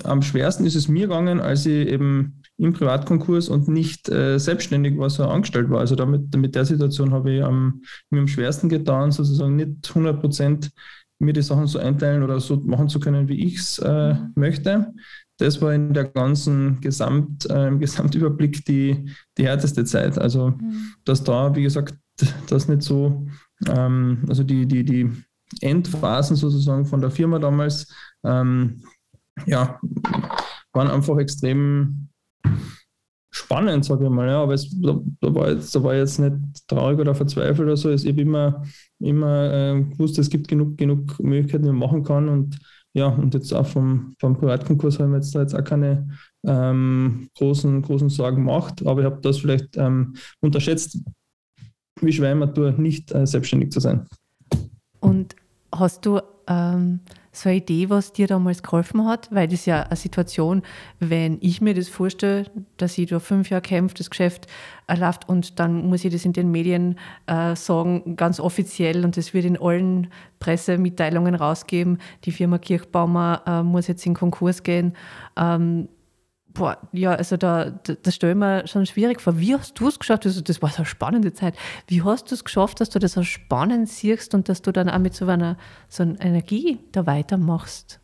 am 0.03 0.21
schwersten 0.21 0.65
ist 0.65 0.75
es 0.75 0.87
mir 0.87 1.07
gegangen, 1.07 1.39
als 1.39 1.65
ich 1.65 1.87
eben 1.87 2.41
im 2.57 2.73
Privatkonkurs 2.73 3.49
und 3.49 3.67
nicht 3.67 4.09
äh, 4.09 4.37
selbstständig 4.37 4.97
war, 4.97 5.09
so 5.09 5.23
angestellt 5.23 5.69
war. 5.69 5.79
Also 5.79 5.95
damit, 5.95 6.35
mit 6.35 6.55
der 6.55 6.65
Situation 6.65 7.11
habe 7.11 7.31
ich 7.31 7.43
am, 7.43 7.81
mir 8.09 8.19
am 8.19 8.27
schwersten 8.27 8.67
getan, 8.67 9.11
sozusagen 9.11 9.55
nicht 9.55 9.87
100 9.87 10.19
Prozent 10.19 10.71
mir 11.19 11.33
die 11.33 11.41
Sachen 11.41 11.67
so 11.67 11.79
einteilen 11.79 12.23
oder 12.23 12.39
so 12.39 12.57
machen 12.57 12.89
zu 12.89 12.99
können, 12.99 13.27
wie 13.27 13.45
ich 13.45 13.57
es 13.57 13.79
äh, 13.79 14.15
möchte. 14.35 14.93
Das 15.37 15.61
war 15.61 15.73
in 15.73 15.93
der 15.93 16.05
ganzen 16.05 16.79
Gesamt, 16.81 17.49
äh, 17.49 17.67
im 17.67 17.79
Gesamtüberblick 17.79 18.65
die, 18.65 19.09
die 19.37 19.45
härteste 19.45 19.85
Zeit. 19.85 20.17
Also, 20.17 20.51
mhm. 20.51 20.93
dass 21.05 21.23
da, 21.23 21.55
wie 21.55 21.63
gesagt, 21.63 21.95
das 22.47 22.67
nicht 22.67 22.83
so, 22.83 23.27
ähm, 23.67 24.25
also 24.27 24.43
die, 24.43 24.65
die, 24.65 24.83
die 24.83 25.11
Endphasen 25.61 26.35
sozusagen 26.35 26.85
von 26.85 27.01
der 27.01 27.11
Firma 27.11 27.39
damals, 27.39 27.93
ähm, 28.23 28.83
ja, 29.45 29.79
waren 30.73 30.89
einfach 30.89 31.17
extrem 31.17 32.09
spannend, 33.31 33.85
sage 33.85 34.05
ich 34.05 34.09
mal. 34.09 34.27
Ja. 34.27 34.43
Aber 34.43 34.53
es, 34.53 34.69
da, 34.81 34.99
da, 35.21 35.35
war 35.35 35.49
jetzt, 35.49 35.75
da 35.75 35.83
war 35.83 35.95
jetzt 35.95 36.19
nicht 36.19 36.67
traurig 36.67 36.99
oder 36.99 37.15
verzweifelt 37.15 37.59
oder 37.59 37.77
so. 37.77 37.89
Ich 37.91 38.05
habe 38.07 38.21
immer, 38.21 38.63
immer 38.99 39.53
äh, 39.53 39.81
gewusst, 39.81 40.19
es 40.19 40.29
gibt 40.29 40.47
genug, 40.47 40.77
genug 40.77 41.19
Möglichkeiten, 41.19 41.63
die 41.63 41.69
man 41.69 41.79
machen 41.79 42.03
kann. 42.03 42.29
Und 42.29 42.59
ja, 42.93 43.07
und 43.07 43.33
jetzt 43.33 43.53
auch 43.53 43.67
vom, 43.67 44.15
vom 44.19 44.37
Privatkonkurs 44.37 44.99
haben 44.99 45.11
wir 45.11 45.17
jetzt 45.17 45.33
da 45.35 45.41
jetzt 45.41 45.53
auch 45.53 45.63
keine 45.63 46.09
ähm, 46.45 47.29
großen, 47.37 47.81
großen 47.81 48.09
Sorgen 48.09 48.37
gemacht. 48.37 48.85
Aber 48.85 49.01
ich 49.01 49.05
habe 49.05 49.21
das 49.21 49.37
vielleicht 49.39 49.77
ähm, 49.77 50.15
unterschätzt, 50.41 50.99
wie 52.01 52.53
tue, 52.53 52.73
nicht 52.77 53.13
äh, 53.13 53.25
selbstständig 53.25 53.71
zu 53.71 53.79
sein. 53.79 54.05
Und 54.99 55.35
hast 55.73 56.05
du 56.05 56.19
ähm, 56.47 56.99
so 57.31 57.49
eine 57.49 57.59
Idee, 57.59 57.89
was 57.89 58.11
dir 58.11 58.27
damals 58.27 58.63
geholfen 58.63 59.05
hat? 59.05 59.29
Weil 59.31 59.47
das 59.47 59.61
ist 59.61 59.65
ja 59.67 59.83
eine 59.83 59.95
Situation, 59.95 60.63
wenn 60.99 61.37
ich 61.41 61.61
mir 61.61 61.73
das 61.73 61.87
vorstelle, 61.87 62.45
dass 62.77 62.97
ich 62.97 63.09
da 63.09 63.19
fünf 63.19 63.49
Jahre 63.49 63.61
kämpfe, 63.61 63.95
das 63.95 64.09
Geschäft 64.09 64.47
äh, 64.87 64.95
läuft 64.95 65.29
und 65.29 65.59
dann 65.59 65.87
muss 65.87 66.03
ich 66.03 66.11
das 66.11 66.25
in 66.25 66.33
den 66.33 66.51
Medien 66.51 66.97
äh, 67.27 67.55
sagen, 67.55 68.15
ganz 68.15 68.39
offiziell 68.39 69.05
und 69.05 69.15
das 69.15 69.33
wird 69.33 69.45
in 69.45 69.61
allen 69.61 70.07
Pressemitteilungen 70.39 71.35
rausgeben, 71.35 71.99
die 72.25 72.31
Firma 72.31 72.57
Kirchbaumer 72.57 73.43
äh, 73.45 73.63
muss 73.63 73.87
jetzt 73.87 74.05
in 74.05 74.15
Konkurs 74.15 74.63
gehen. 74.63 74.93
Ähm, 75.37 75.87
boah, 76.53 76.77
ja, 76.91 77.13
also 77.13 77.37
da, 77.37 77.69
da, 77.69 77.93
das 78.01 78.15
stelle 78.15 78.33
ich 78.33 78.37
mir 78.37 78.67
schon 78.67 78.85
schwierig 78.85 79.21
vor. 79.21 79.39
Wie 79.39 79.55
hast 79.55 79.79
du 79.79 79.87
es 79.87 79.99
geschafft? 79.99 80.25
Also 80.25 80.41
das 80.41 80.61
war 80.61 80.69
so 80.69 80.77
eine 80.77 80.85
spannende 80.85 81.33
Zeit. 81.33 81.55
Wie 81.87 82.01
hast 82.01 82.31
du 82.31 82.35
es 82.35 82.43
geschafft, 82.43 82.81
dass 82.81 82.89
du 82.89 82.99
das 82.99 83.13
so 83.13 83.23
spannend 83.23 83.89
siehst 83.89 84.33
und 84.33 84.49
dass 84.49 84.61
du 84.61 84.71
dann 84.71 84.89
auch 84.89 84.99
mit 84.99 85.13
so 85.13 85.25
einer, 85.25 85.57
so 85.87 86.03
einer 86.03 86.21
Energie 86.21 86.79
da 86.91 87.05
weitermachst? 87.05 87.99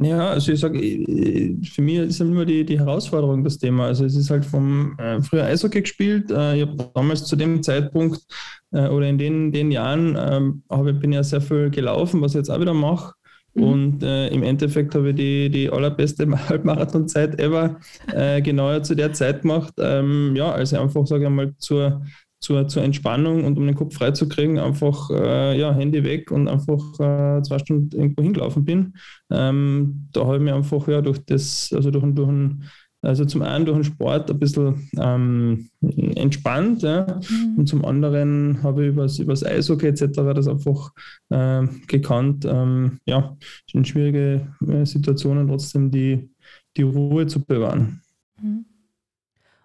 Ja, 0.00 0.28
also 0.30 0.52
ich 0.52 0.60
sage, 0.60 0.78
für 0.78 1.82
mich 1.82 1.96
ist 1.96 2.20
halt 2.20 2.30
immer 2.30 2.44
die, 2.44 2.64
die 2.64 2.78
Herausforderung 2.78 3.42
das 3.42 3.58
Thema. 3.58 3.86
Also 3.86 4.04
es 4.04 4.14
ist 4.14 4.30
halt 4.30 4.44
vom 4.44 4.96
äh, 4.98 5.20
früher 5.20 5.44
Eishockey 5.44 5.80
gespielt. 5.80 6.30
Äh, 6.30 6.56
ich 6.56 6.62
habe 6.62 6.90
damals 6.94 7.24
zu 7.24 7.34
dem 7.34 7.64
Zeitpunkt 7.64 8.22
äh, 8.70 8.86
oder 8.88 9.08
in 9.08 9.18
den, 9.18 9.50
den 9.50 9.72
Jahren 9.72 10.16
ähm, 10.16 10.62
hab, 10.70 10.84
bin 11.00 11.12
ja 11.12 11.24
sehr 11.24 11.40
viel 11.40 11.70
gelaufen, 11.70 12.20
was 12.20 12.32
ich 12.32 12.36
jetzt 12.36 12.50
auch 12.50 12.60
wieder 12.60 12.74
mache. 12.74 13.14
Mhm. 13.54 13.62
Und 13.62 14.02
äh, 14.02 14.28
im 14.28 14.42
Endeffekt 14.42 14.94
habe 14.94 15.10
ich 15.10 15.16
die, 15.16 15.50
die 15.50 15.70
allerbeste 15.70 16.26
Halbmarathonzeit 16.48 17.38
ever 17.40 17.78
äh, 18.12 18.40
genauer 18.42 18.82
zu 18.82 18.94
der 18.94 19.12
Zeit 19.12 19.42
gemacht. 19.42 19.74
Ähm, 19.78 20.34
ja, 20.36 20.52
also 20.52 20.78
einfach, 20.78 21.06
sage 21.06 21.24
ich 21.24 21.30
mal, 21.30 21.54
zur, 21.58 22.02
zur, 22.40 22.68
zur 22.68 22.82
Entspannung 22.82 23.44
und 23.44 23.58
um 23.58 23.66
den 23.66 23.74
Kopf 23.74 23.94
freizukriegen, 23.94 24.58
einfach 24.58 25.10
äh, 25.10 25.58
ja, 25.58 25.72
Handy 25.72 26.04
weg 26.04 26.30
und 26.30 26.48
einfach 26.48 26.78
äh, 27.00 27.42
zwei 27.42 27.58
Stunden 27.58 27.98
irgendwo 27.98 28.22
hingelaufen 28.22 28.64
bin. 28.64 28.94
Ähm, 29.30 30.08
da 30.12 30.24
habe 30.24 30.36
ich 30.36 30.42
mir 30.42 30.54
einfach 30.54 30.86
ja, 30.88 31.00
durch 31.00 31.18
das, 31.26 31.70
also 31.74 31.90
durch, 31.90 32.04
durch 32.14 32.28
ein 32.28 32.64
also 33.00 33.24
zum 33.24 33.42
einen 33.42 33.64
durch 33.64 33.76
den 33.76 33.84
Sport 33.84 34.30
ein 34.30 34.38
bisschen 34.38 34.88
ähm, 34.98 35.70
entspannt 35.80 36.82
ja. 36.82 37.20
Mhm. 37.30 37.58
und 37.58 37.68
zum 37.68 37.84
anderen 37.84 38.62
habe 38.62 38.84
ich 38.84 38.88
übers, 38.90 39.18
übers 39.20 39.44
Eishockey 39.44 39.86
etc. 39.86 40.08
das 40.34 40.48
einfach 40.48 40.90
äh, 41.30 41.66
gekannt. 41.86 42.44
Ähm, 42.44 42.98
ja, 43.06 43.36
sind 43.70 43.86
schwierige 43.86 44.48
äh, 44.66 44.84
Situationen 44.84 45.46
trotzdem 45.46 45.90
die, 45.90 46.28
die 46.76 46.82
Ruhe 46.82 47.26
zu 47.26 47.44
bewahren. 47.44 48.02
Mhm. 48.40 48.64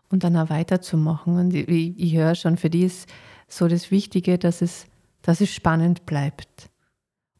Und 0.10 0.24
dann 0.24 0.38
auch 0.38 0.52
weiterzumachen. 0.52 1.38
Und 1.38 1.56
ich, 1.56 1.68
ich 1.68 2.16
höre 2.16 2.36
schon, 2.36 2.58
für 2.58 2.70
die 2.70 2.84
ist 2.84 3.10
so 3.48 3.68
das 3.68 3.90
Wichtige, 3.90 4.38
dass 4.38 4.62
es, 4.62 4.86
dass 5.24 5.42
es 5.42 5.52
spannend 5.52 6.06
bleibt. 6.06 6.70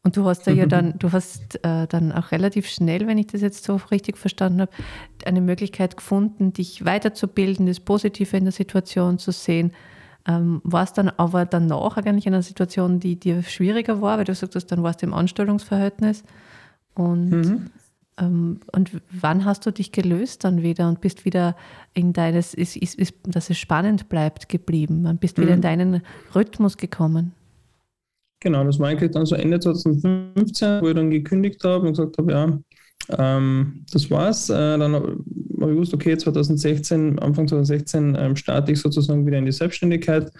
Und 0.04 0.16
du 0.16 0.24
hast 0.26 0.46
da 0.46 0.52
ja 0.52 0.66
dann, 0.66 0.94
du 0.98 1.10
hast 1.10 1.56
äh, 1.64 1.88
dann 1.88 2.12
auch 2.12 2.30
relativ 2.30 2.68
schnell, 2.68 3.06
wenn 3.08 3.18
ich 3.18 3.26
das 3.26 3.40
jetzt 3.40 3.64
so 3.64 3.80
richtig 3.90 4.16
verstanden 4.18 4.60
habe, 4.60 4.72
eine 5.24 5.40
Möglichkeit 5.40 5.96
gefunden, 5.96 6.52
dich 6.52 6.84
weiterzubilden, 6.84 7.66
das 7.66 7.80
Positive 7.80 8.36
in 8.36 8.44
der 8.44 8.52
Situation 8.52 9.18
zu 9.18 9.32
sehen. 9.32 9.72
Ähm, 10.26 10.60
war 10.64 10.84
es 10.84 10.92
dann 10.92 11.10
aber 11.10 11.44
danach 11.44 11.96
eigentlich 11.96 12.26
in 12.26 12.32
einer 12.32 12.42
Situation, 12.42 13.00
die 13.00 13.16
dir 13.18 13.42
schwieriger 13.42 14.00
war, 14.00 14.16
weil 14.18 14.24
du 14.24 14.34
sagst, 14.34 14.70
dann 14.70 14.82
warst 14.82 15.02
du 15.02 15.06
im 15.06 15.14
Anstellungsverhältnis. 15.14 16.22
Und, 16.94 17.30
mhm. 17.30 17.70
ähm, 18.18 18.60
und 18.72 19.02
wann 19.10 19.44
hast 19.44 19.66
du 19.66 19.70
dich 19.70 19.92
gelöst 19.92 20.44
dann 20.44 20.62
wieder 20.62 20.88
und 20.88 21.00
bist 21.02 21.26
wieder 21.26 21.56
in 21.92 22.14
deines, 22.14 22.54
ist, 22.54 22.76
ist, 22.76 22.94
ist, 22.94 23.14
dass 23.24 23.50
es 23.50 23.58
spannend 23.58 24.08
bleibt, 24.08 24.48
geblieben? 24.48 25.02
Man 25.02 25.18
bist 25.18 25.36
mhm. 25.36 25.42
wieder 25.42 25.54
in 25.54 25.60
deinen 25.60 26.02
Rhythmus 26.34 26.78
gekommen? 26.78 27.32
Genau, 28.44 28.62
das 28.62 28.78
war 28.78 28.88
eigentlich 28.88 29.10
dann 29.10 29.24
so 29.24 29.36
Ende 29.36 29.58
2015, 29.58 30.82
wo 30.82 30.88
ich 30.88 30.94
dann 30.94 31.10
gekündigt 31.10 31.64
habe 31.64 31.86
und 31.86 31.94
gesagt 31.94 32.18
habe, 32.18 32.30
ja, 32.30 32.58
ähm, 33.18 33.84
das 33.90 34.10
war's. 34.10 34.50
Äh, 34.50 34.78
dann 34.78 34.94
habe 34.94 35.16
ich 35.60 35.60
gewusst, 35.60 35.94
okay, 35.94 36.16
2016, 36.16 37.18
Anfang 37.20 37.48
2016 37.48 38.14
ähm, 38.18 38.36
starte 38.36 38.72
ich 38.72 38.80
sozusagen 38.80 39.26
wieder 39.26 39.38
in 39.38 39.46
die 39.46 39.52
Selbstständigkeit. 39.52 40.30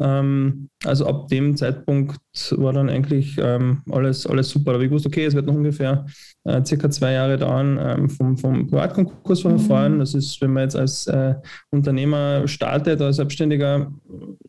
Ähm, 0.00 0.70
also 0.84 1.06
ab 1.06 1.28
dem 1.28 1.56
Zeitpunkt 1.56 2.18
war 2.50 2.72
dann 2.72 2.90
eigentlich 2.90 3.38
ähm, 3.38 3.82
alles, 3.90 4.26
alles 4.26 4.50
super. 4.50 4.72
Habe 4.72 4.82
ich 4.82 4.90
gewusst, 4.90 5.06
okay, 5.06 5.24
es 5.24 5.34
wird 5.34 5.46
noch 5.46 5.54
ungefähr 5.54 6.04
äh, 6.42 6.64
circa 6.64 6.90
zwei 6.90 7.12
Jahre 7.12 7.38
dauern 7.38 7.78
ähm, 7.80 8.10
vom, 8.10 8.36
vom 8.36 8.66
Privatkonkursverfahren. 8.66 9.94
Mhm. 9.94 9.98
Das 10.00 10.14
ist, 10.14 10.40
wenn 10.40 10.52
man 10.52 10.64
jetzt 10.64 10.76
als 10.76 11.06
äh, 11.06 11.36
Unternehmer 11.70 12.48
startet, 12.48 13.00
als 13.00 13.16
Selbstständiger, 13.16 13.92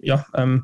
ja, 0.01 0.25
ähm, 0.35 0.63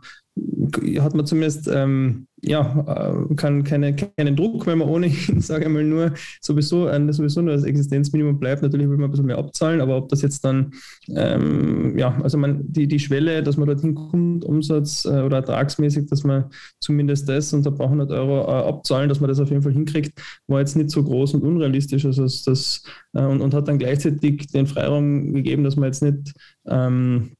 hat 0.99 1.15
man 1.15 1.25
zumindest 1.25 1.67
ähm, 1.67 2.27
ja, 2.41 2.85
äh, 3.29 3.35
kann 3.35 3.63
keine, 3.63 3.95
keinen 3.95 4.35
Druck, 4.35 4.65
wenn 4.65 4.77
man 4.77 4.87
ohnehin, 4.87 5.41
sage 5.41 5.65
ich 5.65 5.71
mal, 5.71 5.83
nur 5.83 6.13
sowieso, 6.41 6.87
äh, 6.87 7.13
sowieso 7.13 7.41
nur 7.41 7.53
das 7.53 7.63
Existenzminimum 7.63 8.39
bleibt. 8.39 8.61
Natürlich 8.61 8.87
will 8.87 8.97
man 8.97 9.05
ein 9.05 9.11
bisschen 9.11 9.25
mehr 9.25 9.37
abzahlen, 9.37 9.81
aber 9.81 9.97
ob 9.97 10.09
das 10.09 10.21
jetzt 10.21 10.45
dann, 10.45 10.71
ähm, 11.09 11.97
ja, 11.97 12.19
also 12.21 12.37
man, 12.37 12.61
die, 12.71 12.87
die 12.87 12.99
Schwelle, 12.99 13.43
dass 13.43 13.57
man 13.57 13.67
dorthin 13.67 13.95
kommt, 13.95 14.45
Umsatz 14.45 15.05
äh, 15.05 15.21
oder 15.21 15.37
ertragsmäßig, 15.37 16.07
dass 16.07 16.23
man 16.23 16.45
zumindest 16.79 17.27
das 17.27 17.53
unter 17.53 17.71
ein 17.71 17.77
paar 17.77 17.89
hundert 17.89 18.11
Euro 18.11 18.41
äh, 18.41 18.67
abzahlen, 18.67 19.09
dass 19.09 19.19
man 19.19 19.27
das 19.27 19.39
auf 19.39 19.49
jeden 19.49 19.61
Fall 19.61 19.73
hinkriegt, 19.73 20.19
war 20.47 20.59
jetzt 20.59 20.75
nicht 20.75 20.91
so 20.91 21.03
groß 21.03 21.33
und 21.33 21.43
unrealistisch. 21.43 22.05
Also 22.05 22.23
das 22.23 22.83
äh, 23.13 23.23
und, 23.23 23.41
und 23.41 23.53
hat 23.53 23.67
dann 23.67 23.79
gleichzeitig 23.79 24.47
den 24.47 24.67
Freiraum 24.67 25.33
gegeben, 25.33 25.63
dass 25.63 25.75
man 25.75 25.85
jetzt 25.87 26.03
nicht 26.03 26.33
ähm, 26.67 27.31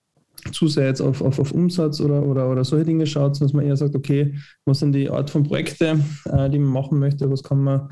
zu 0.52 0.68
sehr 0.68 0.88
jetzt 0.88 1.02
auf, 1.02 1.22
auf, 1.22 1.40
auf 1.40 1.52
Umsatz 1.52 2.02
oder, 2.02 2.24
oder, 2.24 2.50
oder 2.50 2.64
solche 2.64 2.86
Dinge 2.86 3.06
schaut, 3.06 3.36
sondern 3.36 3.48
dass 3.48 3.54
man 3.54 3.66
eher 3.66 3.78
sagt, 3.78 3.96
okay, 3.96 4.36
was 4.66 4.80
sind 4.80 4.94
die 4.94 5.10
Art 5.10 5.30
von 5.30 5.44
Projekte, 5.44 6.00
äh, 6.26 6.50
die 6.50 6.60
man 6.60 6.72
machen 6.72 7.00
möchte, 7.00 7.30
was 7.30 7.44
kann 7.44 7.64
man 7.64 7.90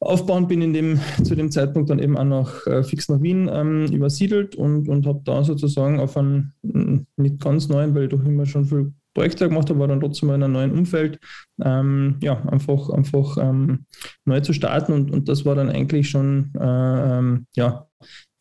aufbauen. 0.00 0.48
Bin 0.48 0.62
in 0.62 0.72
dem, 0.72 1.00
zu 1.22 1.34
dem 1.34 1.50
Zeitpunkt 1.50 1.90
dann 1.90 1.98
eben 1.98 2.16
auch 2.16 2.24
noch 2.24 2.66
äh, 2.66 2.82
fix 2.82 3.08
nach 3.08 3.20
Wien 3.22 3.50
ähm, 3.52 3.86
übersiedelt 3.86 4.56
und, 4.56 4.88
und 4.88 5.06
habe 5.06 5.22
da 5.24 5.44
sozusagen 5.44 6.00
auf 6.00 6.16
einen 6.16 6.52
nicht 6.62 7.40
ganz 7.40 7.68
neuen, 7.68 7.94
weil 7.94 8.04
ich 8.04 8.10
doch 8.10 8.24
immer 8.24 8.46
schon 8.46 8.64
viel 8.64 8.92
Projekte 9.14 9.48
gemacht 9.48 9.70
habe, 9.70 9.78
war 9.78 9.88
dann 9.88 10.00
trotzdem 10.00 10.30
in 10.30 10.42
einem 10.42 10.52
neuen 10.52 10.72
Umfeld, 10.72 11.20
ähm, 11.62 12.16
ja, 12.20 12.42
einfach, 12.46 12.90
einfach 12.90 13.38
ähm, 13.38 13.86
neu 14.24 14.40
zu 14.40 14.52
starten 14.52 14.92
und, 14.92 15.10
und 15.12 15.28
das 15.28 15.44
war 15.44 15.54
dann 15.54 15.70
eigentlich 15.70 16.10
schon, 16.10 16.52
äh, 16.58 17.18
ähm, 17.18 17.46
ja, 17.54 17.86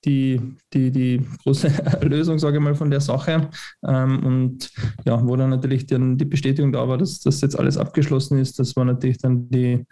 die, 0.06 0.40
die, 0.74 0.92
die 0.92 1.26
große 1.44 1.72
Lösung, 2.02 2.40
sage 2.40 2.58
ich 2.58 2.64
mal, 2.64 2.76
von 2.76 2.92
der 2.92 3.02
Sache. 3.02 3.50
Ähm, 3.88 4.24
und 4.24 4.72
ja, 5.06 5.26
wo 5.26 5.36
dann 5.36 5.50
natürlich 5.50 5.86
dann 5.86 6.18
die 6.18 6.26
Bestätigung 6.26 6.72
da 6.72 6.88
war, 6.88 6.98
dass 6.98 7.20
das 7.20 7.42
jetzt 7.42 7.58
alles 7.58 7.78
abgeschlossen 7.78 8.38
ist, 8.40 8.60
das 8.60 8.76
war 8.76 8.86
natürlich 8.86 9.18
dann 9.18 9.50
die, 9.50 9.86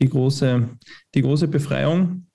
die, 0.00 0.08
große, 0.08 0.68
die 1.14 1.22
große 1.22 1.48
Befreiung. 1.48 2.26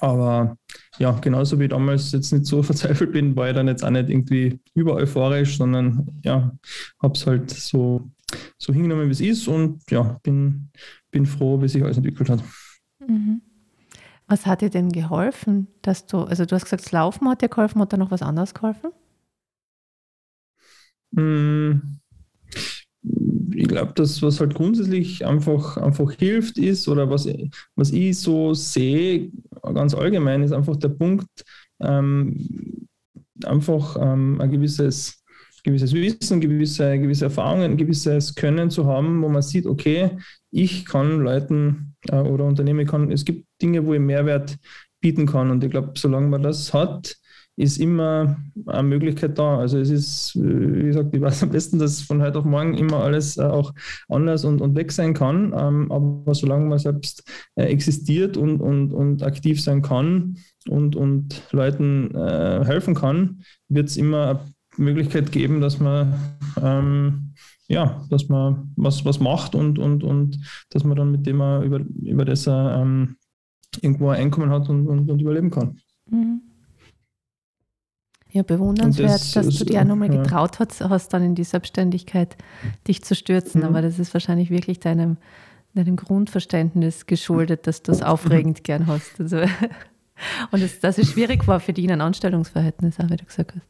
Aber 0.00 0.56
ja, 0.98 1.12
genauso 1.12 1.58
wie 1.58 1.68
damals 1.68 2.12
jetzt 2.12 2.32
nicht 2.32 2.46
so 2.46 2.62
verzweifelt 2.62 3.12
bin, 3.12 3.34
war 3.36 3.48
ich 3.48 3.54
dann 3.54 3.68
jetzt 3.68 3.84
auch 3.84 3.90
nicht 3.90 4.10
irgendwie 4.10 4.60
über 4.74 4.94
euphorisch, 4.94 5.56
sondern 5.56 6.06
ja, 6.22 6.52
habe 7.02 7.14
es 7.14 7.26
halt 7.26 7.50
so, 7.50 8.10
so 8.58 8.72
hingenommen, 8.72 9.08
wie 9.08 9.12
es 9.12 9.20
ist 9.20 9.48
und 9.48 9.82
ja, 9.90 10.18
bin, 10.22 10.68
bin 11.10 11.26
froh, 11.26 11.60
wie 11.60 11.68
sich 11.68 11.82
alles 11.82 11.96
entwickelt 11.96 12.28
hat. 12.28 12.42
Mhm. 13.06 13.40
Was 14.30 14.46
hat 14.46 14.60
dir 14.60 14.70
denn 14.70 14.92
geholfen, 14.92 15.66
dass 15.82 16.06
du, 16.06 16.18
also 16.20 16.44
du 16.44 16.54
hast 16.54 16.62
gesagt, 16.62 16.84
das 16.84 16.92
Laufen 16.92 17.28
hat 17.28 17.42
dir 17.42 17.48
geholfen, 17.48 17.80
hat 17.80 17.92
da 17.92 17.96
noch 17.96 18.12
was 18.12 18.22
anderes 18.22 18.54
geholfen? 18.54 18.92
Hm, 21.16 21.98
ich 23.52 23.66
glaube, 23.66 23.92
das, 23.96 24.22
was 24.22 24.38
halt 24.38 24.54
grundsätzlich 24.54 25.26
einfach, 25.26 25.78
einfach 25.78 26.12
hilft, 26.12 26.58
ist, 26.58 26.86
oder 26.86 27.10
was, 27.10 27.28
was 27.74 27.90
ich 27.90 28.20
so 28.20 28.54
sehe, 28.54 29.32
ganz 29.62 29.94
allgemein, 29.94 30.44
ist 30.44 30.52
einfach 30.52 30.76
der 30.76 30.90
Punkt, 30.90 31.26
ähm, 31.80 32.86
einfach 33.42 33.96
ähm, 34.00 34.40
ein 34.40 34.52
gewisses, 34.52 35.24
gewisses 35.64 35.92
Wissen, 35.92 36.40
gewisse, 36.40 37.00
gewisse 37.00 37.24
Erfahrungen, 37.24 37.76
gewisses 37.76 38.36
Können 38.36 38.70
zu 38.70 38.86
haben, 38.86 39.20
wo 39.22 39.28
man 39.28 39.42
sieht, 39.42 39.66
okay, 39.66 40.18
ich 40.52 40.84
kann 40.84 41.18
Leuten 41.18 41.96
äh, 42.08 42.20
oder 42.20 42.44
Unternehmen 42.44 42.86
kann, 42.86 43.10
es 43.10 43.24
gibt 43.24 43.49
Dinge, 43.62 43.84
wo 43.84 43.94
ich 43.94 44.00
Mehrwert 44.00 44.56
bieten 45.00 45.26
kann. 45.26 45.50
Und 45.50 45.64
ich 45.64 45.70
glaube, 45.70 45.92
solange 45.96 46.28
man 46.28 46.42
das 46.42 46.72
hat, 46.74 47.16
ist 47.60 47.78
immer 47.78 48.38
eine 48.66 48.88
Möglichkeit 48.88 49.38
da. 49.38 49.58
Also 49.58 49.78
es 49.78 49.90
ist, 49.90 50.32
wie 50.36 50.84
gesagt, 50.84 51.14
ich 51.14 51.20
weiß 51.20 51.42
am 51.42 51.50
besten, 51.50 51.78
dass 51.78 52.00
von 52.00 52.22
heute 52.22 52.38
auf 52.38 52.44
morgen 52.44 52.74
immer 52.74 53.02
alles 53.04 53.36
äh, 53.36 53.42
auch 53.42 53.74
anders 54.08 54.44
und, 54.44 54.62
und 54.62 54.76
weg 54.76 54.92
sein 54.92 55.12
kann. 55.12 55.54
Ähm, 55.56 55.92
aber 55.92 56.34
solange 56.34 56.66
man 56.66 56.78
selbst 56.78 57.22
äh, 57.56 57.64
existiert 57.64 58.36
und, 58.36 58.60
und, 58.60 58.92
und 58.92 59.22
aktiv 59.22 59.62
sein 59.62 59.82
kann 59.82 60.38
und, 60.68 60.96
und 60.96 61.42
Leuten 61.52 62.14
äh, 62.14 62.64
helfen 62.64 62.94
kann, 62.94 63.42
wird 63.68 63.88
es 63.88 63.98
immer 63.98 64.46
eine 64.76 64.84
Möglichkeit 64.84 65.30
geben, 65.30 65.60
dass 65.60 65.80
man 65.80 66.14
ähm, 66.62 67.34
ja, 67.68 68.04
dass 68.10 68.28
man 68.28 68.72
was, 68.74 69.04
was 69.04 69.20
macht 69.20 69.54
und, 69.54 69.78
und, 69.78 70.02
und 70.02 70.40
dass 70.70 70.82
man 70.82 70.96
dann 70.96 71.12
mit 71.12 71.24
dem 71.24 71.36
über, 71.36 71.80
über 72.02 72.24
das 72.24 72.48
ähm, 72.48 73.16
irgendwo 73.80 74.08
ein 74.08 74.20
Einkommen 74.20 74.50
hat 74.50 74.68
und, 74.68 74.86
und, 74.86 75.10
und 75.10 75.20
überleben 75.20 75.50
kann. 75.50 75.78
Mhm. 76.10 76.42
Ja, 78.32 78.42
bewundernswert, 78.44 79.10
das, 79.10 79.32
dass 79.32 79.58
du 79.58 79.64
dir 79.64 79.80
auch 79.80 79.84
nochmal 79.84 80.12
ja. 80.12 80.22
getraut 80.22 80.60
hast, 80.60 80.80
hast, 80.80 81.12
dann 81.12 81.22
in 81.24 81.34
die 81.34 81.44
Selbstständigkeit 81.44 82.36
dich 82.86 83.02
zu 83.02 83.16
stürzen. 83.16 83.62
Mhm. 83.62 83.66
Aber 83.66 83.82
das 83.82 83.98
ist 83.98 84.14
wahrscheinlich 84.14 84.50
wirklich 84.50 84.78
deinem, 84.78 85.16
deinem 85.74 85.96
Grundverständnis 85.96 87.06
geschuldet, 87.06 87.66
dass 87.66 87.82
du 87.82 87.90
es 87.90 88.02
aufregend 88.02 88.62
gern 88.64 88.86
hast. 88.86 89.20
Also, 89.20 89.38
und 90.52 90.62
das, 90.62 90.78
dass 90.78 90.98
es 90.98 91.10
schwierig 91.10 91.48
war 91.48 91.58
für 91.58 91.72
dich 91.72 91.84
in 91.84 91.90
ein 91.90 92.00
Anstellungsverhältnis, 92.00 93.00
auch 93.00 93.10
wie 93.10 93.16
du 93.16 93.24
gesagt 93.24 93.54
hast. 93.56 93.66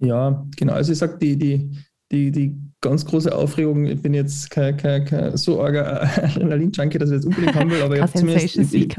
Ja, 0.00 0.46
genau. 0.56 0.72
Also 0.74 0.92
ich 0.92 0.98
sage, 0.98 1.18
die, 1.18 1.36
die, 1.36 1.70
die, 2.10 2.30
die 2.30 2.56
ganz 2.80 3.04
große 3.04 3.34
Aufregung, 3.34 3.86
ich 3.86 4.00
bin 4.00 4.14
jetzt 4.14 4.50
kein, 4.50 4.76
kein, 4.76 5.04
kein 5.04 5.36
so 5.36 5.62
arger 5.62 6.02
Adrenalin-Junkie, 6.24 6.98
dass 6.98 7.10
ich 7.10 7.16
jetzt 7.16 7.26
unbedingt 7.26 7.54
haben 7.54 7.70
will, 7.70 7.82
aber 7.82 7.96
ich 7.96 8.02
habe 8.02 8.12
zumindest. 8.18 8.56
Ich, 8.56 8.74
ich, 8.74 8.96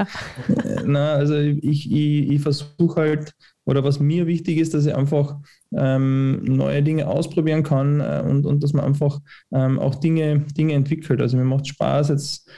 na, 0.84 1.14
also 1.14 1.36
ich, 1.36 1.90
ich, 1.90 2.30
ich 2.30 2.40
versuche 2.40 3.00
halt, 3.00 3.32
oder 3.64 3.82
was 3.82 4.00
mir 4.00 4.26
wichtig 4.26 4.58
ist, 4.58 4.74
dass 4.74 4.86
ich 4.86 4.94
einfach 4.94 5.36
ähm, 5.76 6.42
neue 6.44 6.82
Dinge 6.82 7.06
ausprobieren 7.06 7.62
kann 7.62 8.00
äh, 8.00 8.22
und, 8.26 8.46
und 8.46 8.62
dass 8.62 8.72
man 8.72 8.84
einfach 8.84 9.20
ähm, 9.52 9.78
auch 9.78 9.96
Dinge, 9.96 10.40
Dinge 10.56 10.74
entwickelt. 10.74 11.20
Also 11.20 11.36
mir 11.36 11.44
macht 11.44 11.66
Spaß, 11.66 12.08
jetzt 12.10 12.48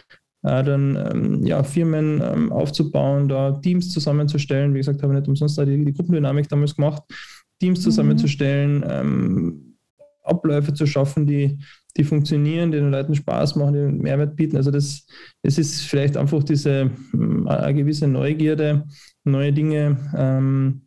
äh, 0.42 0.62
dann 0.62 0.96
ähm, 0.96 1.46
ja, 1.46 1.62
Firmen 1.62 2.22
ähm, 2.22 2.52
aufzubauen, 2.52 3.28
da 3.28 3.52
Teams 3.52 3.90
zusammenzustellen. 3.90 4.74
Wie 4.74 4.78
gesagt, 4.78 5.02
habe 5.02 5.14
ich 5.14 5.20
nicht 5.20 5.28
umsonst 5.28 5.58
die, 5.58 5.84
die 5.84 5.92
Gruppendynamik 5.92 6.48
damals 6.48 6.74
gemacht, 6.74 7.02
Teams 7.60 7.80
mhm. 7.80 7.82
zusammenzustellen, 7.82 8.84
ähm, 8.88 9.71
Abläufe 10.22 10.74
zu 10.74 10.86
schaffen, 10.86 11.26
die, 11.26 11.58
die 11.96 12.04
funktionieren, 12.04 12.72
die 12.72 12.78
den 12.78 12.90
Leuten 12.90 13.14
Spaß 13.14 13.56
machen, 13.56 13.74
die 13.74 14.02
Mehrwert 14.02 14.36
bieten. 14.36 14.56
Also 14.56 14.70
das, 14.70 15.06
es 15.42 15.58
ist 15.58 15.82
vielleicht 15.82 16.16
einfach 16.16 16.42
diese 16.42 16.90
hm, 17.10 17.46
eine 17.48 17.74
gewisse 17.74 18.08
Neugierde, 18.08 18.86
neue 19.24 19.52
Dinge 19.52 19.96
ähm, 20.16 20.82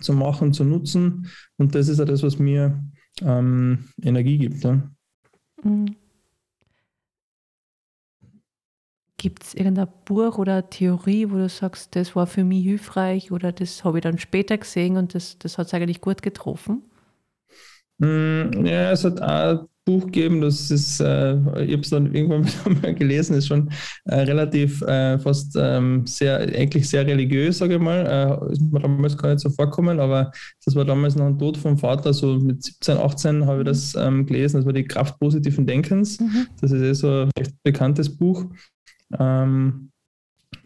zu 0.00 0.12
machen, 0.12 0.52
zu 0.52 0.64
nutzen. 0.64 1.28
Und 1.56 1.74
das 1.74 1.88
ist 1.88 1.98
ja 1.98 2.04
das, 2.04 2.22
was 2.22 2.38
mir 2.38 2.82
ähm, 3.22 3.86
Energie 4.02 4.38
gibt. 4.38 4.62
Ja. 4.62 4.82
Mhm. 5.62 5.96
Gibt 9.18 9.44
es 9.44 9.54
irgendein 9.54 9.88
Buch 10.04 10.36
oder 10.36 10.68
Theorie, 10.68 11.30
wo 11.30 11.36
du 11.36 11.48
sagst, 11.48 11.96
das 11.96 12.14
war 12.14 12.26
für 12.26 12.44
mich 12.44 12.64
hilfreich 12.64 13.32
oder 13.32 13.50
das 13.50 13.82
habe 13.82 13.98
ich 13.98 14.02
dann 14.02 14.18
später 14.18 14.58
gesehen 14.58 14.98
und 14.98 15.14
das, 15.14 15.38
das 15.38 15.56
hat 15.56 15.68
es 15.68 15.74
eigentlich 15.74 16.02
gut 16.02 16.20
getroffen? 16.20 16.82
Mm, 17.98 18.66
ja, 18.66 18.90
es 18.92 19.04
hat 19.04 19.20
ein 19.20 19.60
Buch 19.86 20.06
gegeben, 20.06 20.40
das 20.40 20.70
ist, 20.70 21.00
äh, 21.00 21.34
ich 21.64 21.72
habe 21.72 21.82
es 21.82 21.90
dann 21.90 22.12
irgendwann 22.12 22.46
mal 22.82 22.94
gelesen, 22.94 23.36
ist 23.36 23.46
schon 23.46 23.70
äh, 24.04 24.16
relativ 24.16 24.82
äh, 24.82 25.18
fast 25.18 25.56
ähm, 25.58 26.04
sehr, 26.06 26.40
eigentlich 26.40 26.88
sehr 26.88 27.06
religiös, 27.06 27.58
sage 27.58 27.74
ich 27.76 27.80
mal. 27.80 28.40
Äh, 28.50 28.52
ist 28.52 28.60
mir 28.60 28.80
damals 28.80 29.16
gar 29.16 29.30
nicht 29.30 29.40
so 29.40 29.50
vorkommen, 29.50 30.00
aber 30.00 30.32
das 30.64 30.74
war 30.74 30.84
damals 30.84 31.14
nach 31.14 31.26
dem 31.26 31.38
Tod 31.38 31.56
vom 31.56 31.78
Vater, 31.78 32.12
so 32.12 32.38
mit 32.38 32.64
17, 32.64 32.98
18 32.98 33.46
habe 33.46 33.60
ich 33.60 33.66
das 33.66 33.94
ähm, 33.94 34.26
gelesen. 34.26 34.56
Das 34.56 34.66
war 34.66 34.72
die 34.72 34.84
Kraft 34.84 35.18
positiven 35.20 35.66
Denkens. 35.66 36.18
Mhm. 36.18 36.48
Das 36.60 36.72
ist 36.72 36.82
eh 36.82 36.92
so 36.92 37.08
ein 37.22 37.30
recht 37.38 37.54
bekanntes 37.62 38.14
Buch. 38.14 38.44
Ähm, 39.18 39.90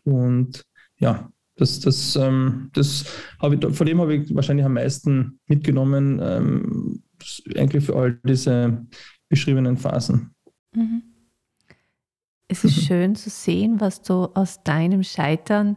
und 0.05 0.65
ja, 0.99 1.31
das, 1.61 1.79
das, 1.81 2.17
ähm, 2.17 2.71
das 2.73 3.05
habe 3.39 3.55
ich, 3.55 3.77
von 3.77 3.87
dem 3.87 4.01
habe 4.01 4.15
ich 4.15 4.35
wahrscheinlich 4.35 4.65
am 4.65 4.73
meisten 4.73 5.39
mitgenommen, 5.47 6.19
ähm, 6.23 6.80
eigentlich 7.57 7.85
für 7.85 7.97
all 7.97 8.19
diese 8.25 8.87
beschriebenen 9.29 9.77
Phasen. 9.77 10.35
Mhm. 10.75 11.03
Es 12.49 12.65
ist 12.65 12.77
mhm. 12.77 12.81
schön 12.87 13.15
zu 13.15 13.31
sehen, 13.31 13.81
was 13.81 14.03
du 14.03 14.25
aus 14.35 14.63
deinem 14.63 15.03
Scheitern 15.03 15.77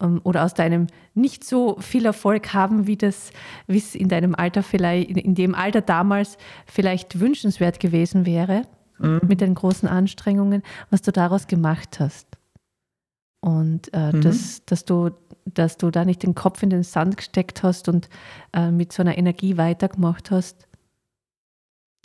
ähm, 0.00 0.20
oder 0.24 0.44
aus 0.44 0.54
deinem 0.54 0.86
nicht 1.14 1.44
so 1.44 1.76
viel 1.80 2.06
Erfolg 2.06 2.54
haben, 2.54 2.86
wie 2.86 2.96
das, 2.96 3.30
wie 3.66 3.78
es 3.78 3.94
in 3.94 4.08
deinem 4.08 4.34
Alter 4.34 4.62
vielleicht, 4.62 5.10
in 5.10 5.34
dem 5.34 5.54
Alter 5.54 5.80
damals 5.80 6.38
vielleicht 6.66 7.20
wünschenswert 7.20 7.80
gewesen 7.80 8.26
wäre, 8.26 8.62
mhm. 8.98 9.20
mit 9.26 9.40
den 9.40 9.54
großen 9.54 9.88
Anstrengungen, 9.88 10.62
was 10.90 11.02
du 11.02 11.12
daraus 11.12 11.46
gemacht 11.46 12.00
hast. 12.00 12.26
Und 13.40 13.92
äh, 13.92 14.12
mhm. 14.12 14.22
dass, 14.22 14.64
dass, 14.64 14.84
du, 14.84 15.10
dass 15.44 15.76
du 15.76 15.90
da 15.90 16.04
nicht 16.04 16.22
den 16.22 16.34
Kopf 16.34 16.62
in 16.62 16.70
den 16.70 16.82
Sand 16.82 17.16
gesteckt 17.18 17.62
hast 17.62 17.88
und 17.88 18.08
äh, 18.54 18.70
mit 18.70 18.92
so 18.92 19.02
einer 19.02 19.18
Energie 19.18 19.58
weitergemacht 19.58 20.30
hast, 20.30 20.66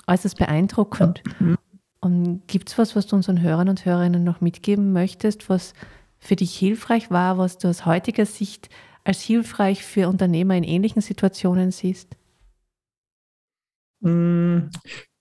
äußerst 0.10 0.38
beeindruckend. 0.38 1.22
Mhm. 1.39 1.58
Und 2.02 2.48
gibt 2.48 2.69
es 2.69 2.78
was, 2.78 2.95
was 2.95 3.08
du 3.08 3.15
unseren 3.15 3.41
Hörern 3.41 3.69
und 3.69 3.86
Hörerinnen 3.86 4.24
noch 4.24 4.41
mitgeben 4.41 4.93
möchtest, 4.93 5.50
was 5.50 5.74
für 6.17 6.36
dich 6.36 6.58
hilfreich 6.58 7.12
war, 7.12 7.38
was 7.38 7.58
du 7.58 7.67
aus 7.67 7.86
heutiger 7.86 8.26
Sicht 8.26 8.69
als 9.04 9.22
hilfreich 9.22 9.84
für 9.84 10.08
Unternehmer 10.08 10.56
in 10.56 10.63
ähnlichen 10.63 11.02
Situationen 11.02 11.72
siehst? 11.72 12.15
Mm, 14.02 14.69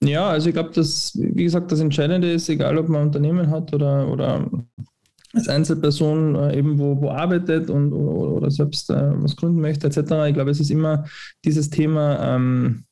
ja, 0.01 0.29
also 0.29 0.49
ich 0.49 0.53
glaube, 0.53 0.71
dass, 0.71 1.11
wie 1.15 1.43
gesagt, 1.43 1.71
das 1.71 1.81
Entscheidende 1.81 2.31
ist, 2.31 2.47
egal 2.49 2.77
ob 2.77 2.87
man 2.87 3.01
ein 3.01 3.07
Unternehmen 3.07 3.49
hat 3.49 3.73
oder, 3.73 4.07
oder 4.07 4.49
als 5.33 5.47
Einzelperson 5.47 6.35
äh, 6.35 6.57
eben 6.57 6.79
wo, 6.79 7.01
wo 7.01 7.09
arbeitet 7.09 7.69
und 7.69 7.93
oder, 7.93 8.31
oder 8.31 8.51
selbst 8.51 8.89
äh, 8.89 9.11
was 9.21 9.35
gründen 9.35 9.61
möchte, 9.61 9.87
etc. 9.87 9.97
Ich 10.27 10.33
glaube, 10.33 10.51
es 10.51 10.59
ist 10.59 10.71
immer 10.71 11.05
dieses 11.45 11.69
Thema, 11.69 12.35
ähm, 12.35 12.85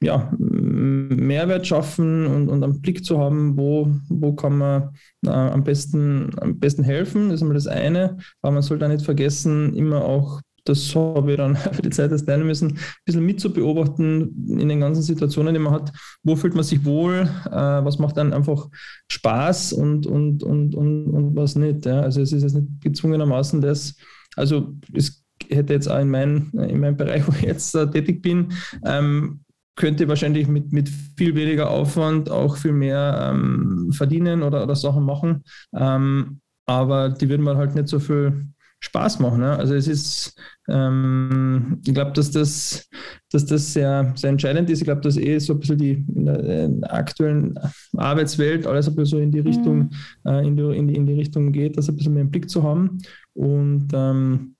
ja, 0.00 0.32
Mehrwert 0.74 1.66
schaffen 1.66 2.26
und, 2.26 2.48
und 2.48 2.62
einen 2.62 2.80
Blick 2.80 3.04
zu 3.04 3.18
haben, 3.18 3.56
wo, 3.56 3.94
wo 4.08 4.34
kann 4.34 4.58
man 4.58 4.90
äh, 5.24 5.30
am, 5.30 5.64
besten, 5.64 6.30
am 6.40 6.58
besten 6.58 6.82
helfen. 6.82 7.28
Das 7.28 7.36
ist 7.36 7.42
einmal 7.42 7.54
das 7.54 7.66
eine. 7.66 8.16
Aber 8.42 8.52
man 8.52 8.62
sollte 8.62 8.84
auch 8.84 8.90
nicht 8.90 9.04
vergessen, 9.04 9.74
immer 9.74 10.04
auch, 10.04 10.40
das 10.64 10.94
habe 10.94 11.32
ich 11.32 11.36
dann 11.36 11.56
für 11.72 11.82
die 11.82 11.90
Zeit 11.90 12.10
erst 12.10 12.26
lernen 12.26 12.46
müssen, 12.46 12.72
ein 12.72 12.78
bisschen 13.04 13.24
mitzubeobachten 13.24 14.58
in 14.58 14.68
den 14.68 14.80
ganzen 14.80 15.02
Situationen, 15.02 15.54
die 15.54 15.60
man 15.60 15.72
hat. 15.72 15.92
Wo 16.22 16.36
fühlt 16.36 16.54
man 16.54 16.64
sich 16.64 16.84
wohl? 16.84 17.28
Äh, 17.46 17.50
was 17.50 17.98
macht 17.98 18.16
dann 18.16 18.32
einfach 18.32 18.68
Spaß 19.10 19.74
und, 19.74 20.06
und, 20.06 20.42
und, 20.42 20.74
und, 20.74 21.06
und 21.08 21.36
was 21.36 21.56
nicht? 21.56 21.86
Ja? 21.86 22.00
Also 22.00 22.20
es 22.20 22.32
ist 22.32 22.42
jetzt 22.42 22.54
nicht 22.54 22.80
gezwungenermaßen 22.80 23.60
das, 23.60 23.94
also 24.36 24.74
es 24.92 25.24
hätte 25.50 25.74
jetzt 25.74 25.88
auch 25.88 26.00
in, 26.00 26.10
mein, 26.10 26.50
in 26.52 26.80
meinem 26.80 26.96
Bereich, 26.96 27.26
wo 27.26 27.32
ich 27.32 27.42
jetzt 27.42 27.74
uh, 27.74 27.86
tätig 27.86 28.22
bin, 28.22 28.52
ähm, 28.84 29.43
könnte 29.76 30.08
wahrscheinlich 30.08 30.48
mit, 30.48 30.72
mit 30.72 30.88
viel 31.16 31.34
weniger 31.34 31.70
Aufwand 31.70 32.30
auch 32.30 32.56
viel 32.56 32.72
mehr 32.72 33.30
ähm, 33.32 33.90
verdienen 33.92 34.42
oder, 34.42 34.62
oder 34.62 34.76
Sachen 34.76 35.04
machen. 35.04 35.42
Ähm, 35.76 36.40
aber 36.66 37.10
die 37.10 37.28
würden 37.28 37.44
mir 37.44 37.56
halt 37.56 37.74
nicht 37.74 37.88
so 37.88 37.98
viel 37.98 38.48
Spaß 38.84 39.18
machen. 39.18 39.40
Ne? 39.40 39.56
Also 39.56 39.74
es 39.74 39.88
ist, 39.88 40.38
ähm, 40.68 41.80
ich 41.86 41.94
glaube, 41.94 42.12
dass 42.12 42.30
das, 42.30 42.88
dass 43.30 43.46
das 43.46 43.72
sehr, 43.72 44.12
sehr 44.14 44.30
entscheidend 44.30 44.68
ist. 44.70 44.80
Ich 44.80 44.84
glaube, 44.84 45.00
dass 45.00 45.16
eh 45.16 45.38
so 45.38 45.54
ein 45.54 45.60
bisschen 45.60 45.78
die 45.78 46.04
in 46.14 46.26
der, 46.26 46.64
in 46.64 46.80
der 46.80 46.94
aktuellen 46.94 47.58
Arbeitswelt 47.96 48.66
alles 48.66 48.88
ein 48.88 48.94
bisschen 48.94 49.18
so 49.18 49.22
in 49.22 49.32
die 49.32 49.40
Richtung, 49.40 49.90
mhm. 50.24 50.30
äh, 50.30 50.46
in, 50.46 50.56
die, 50.56 50.76
in, 50.76 50.88
die, 50.88 50.94
in 50.96 51.06
die 51.06 51.14
Richtung 51.14 51.50
geht, 51.50 51.78
das 51.78 51.88
ein 51.88 51.96
bisschen 51.96 52.12
mehr 52.12 52.22
im 52.22 52.30
Blick 52.30 52.48
zu 52.50 52.62
haben. 52.62 52.98
Und 53.32 53.88
ähm, 53.94 54.54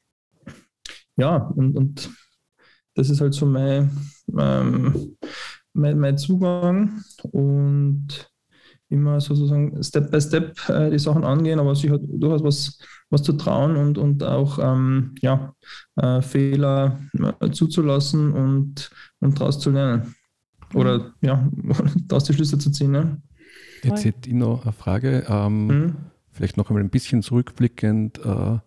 ja, 1.17 1.37
und, 1.37 1.77
und 1.77 2.11
das 2.95 3.11
ist 3.11 3.21
halt 3.21 3.35
so 3.35 3.47
mein, 3.47 3.91
ähm, 4.39 5.17
mein, 5.73 5.99
mein, 5.99 6.19
Zugang 6.19 7.03
und 7.33 8.31
immer 8.89 9.21
sozusagen 9.21 9.83
Step 9.83 10.11
by 10.11 10.21
Step 10.21 10.69
äh, 10.69 10.91
die 10.91 10.99
Sachen 10.99 11.25
angehen, 11.25 11.59
aber 11.59 11.75
sich 11.75 11.91
hat 11.91 12.03
durchaus 12.05 12.45
was, 12.45 12.79
was 13.11 13.23
zu 13.23 13.33
trauen 13.33 13.77
und, 13.77 13.99
und 13.99 14.23
auch 14.23 14.59
ähm, 14.61 15.15
ja, 15.21 15.55
äh, 15.97 16.23
Fehler 16.23 17.01
äh, 17.41 17.51
zuzulassen 17.51 18.33
und, 18.33 18.91
und 19.21 19.41
daraus 19.41 19.59
zu 19.59 19.71
lernen. 19.71 20.15
Oder 20.75 21.13
ja, 21.21 21.49
daraus 22.07 22.25
die 22.25 22.35
Schlüsse 22.35 22.59
zu 22.59 22.71
ziehen. 22.71 22.93
Ne? 22.93 23.21
Jetzt 23.83 24.05
hätte 24.05 24.29
ich 24.29 24.35
noch 24.35 24.63
eine 24.63 24.73
Frage, 24.73 25.25
ähm, 25.29 25.67
mhm. 25.67 25.97
vielleicht 26.31 26.57
noch 26.57 26.71
einmal 26.71 26.83
ein 26.83 26.91
bisschen 26.91 27.23
zurückblickend. 27.23 28.19
Äh, 28.25 28.59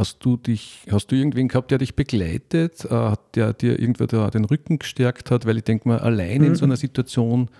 Hast 0.00 0.24
du 0.24 0.38
dich, 0.38 0.86
hast 0.90 1.08
du 1.08 1.14
irgendwen 1.14 1.48
gehabt, 1.48 1.70
der 1.70 1.76
dich 1.76 1.94
begleitet, 1.94 2.86
äh, 2.86 2.88
hat 2.88 3.36
der 3.36 3.52
dir 3.52 3.78
irgendwer 3.78 4.06
da 4.06 4.30
den 4.30 4.46
Rücken 4.46 4.78
gestärkt 4.78 5.30
hat? 5.30 5.44
Weil 5.44 5.58
ich 5.58 5.64
denke 5.64 5.86
mal, 5.86 5.98
allein 5.98 6.40
mhm. 6.40 6.46
in 6.46 6.54
so 6.54 6.64
einer 6.64 6.76
Situation 6.76 7.50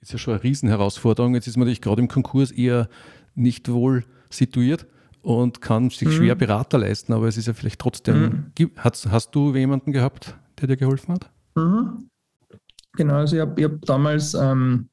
ist 0.00 0.12
ja 0.12 0.18
schon 0.18 0.34
eine 0.34 0.44
Riesenherausforderung. 0.44 1.34
Jetzt 1.34 1.48
ist 1.48 1.56
man 1.56 1.62
natürlich 1.64 1.80
gerade 1.80 2.00
im 2.00 2.06
Konkurs 2.06 2.52
eher 2.52 2.88
nicht 3.34 3.68
wohl 3.72 4.04
situiert 4.30 4.86
und 5.22 5.62
kann 5.62 5.90
sich 5.90 6.06
mhm. 6.06 6.12
schwer 6.12 6.36
Berater 6.36 6.78
leisten, 6.78 7.12
aber 7.12 7.26
es 7.26 7.36
ist 7.36 7.48
ja 7.48 7.54
vielleicht 7.54 7.80
trotzdem. 7.80 8.52
Mhm. 8.56 8.70
Hast, 8.76 9.10
hast 9.10 9.32
du 9.32 9.52
jemanden 9.56 9.90
gehabt, 9.90 10.38
der 10.60 10.68
dir 10.68 10.76
geholfen 10.76 11.14
hat? 11.14 11.28
Mhm. 11.56 12.08
Genau, 12.92 13.14
also 13.14 13.34
ich 13.34 13.42
habe 13.42 13.64
hab 13.64 13.82
damals, 13.82 14.34
ähm, 14.34 14.88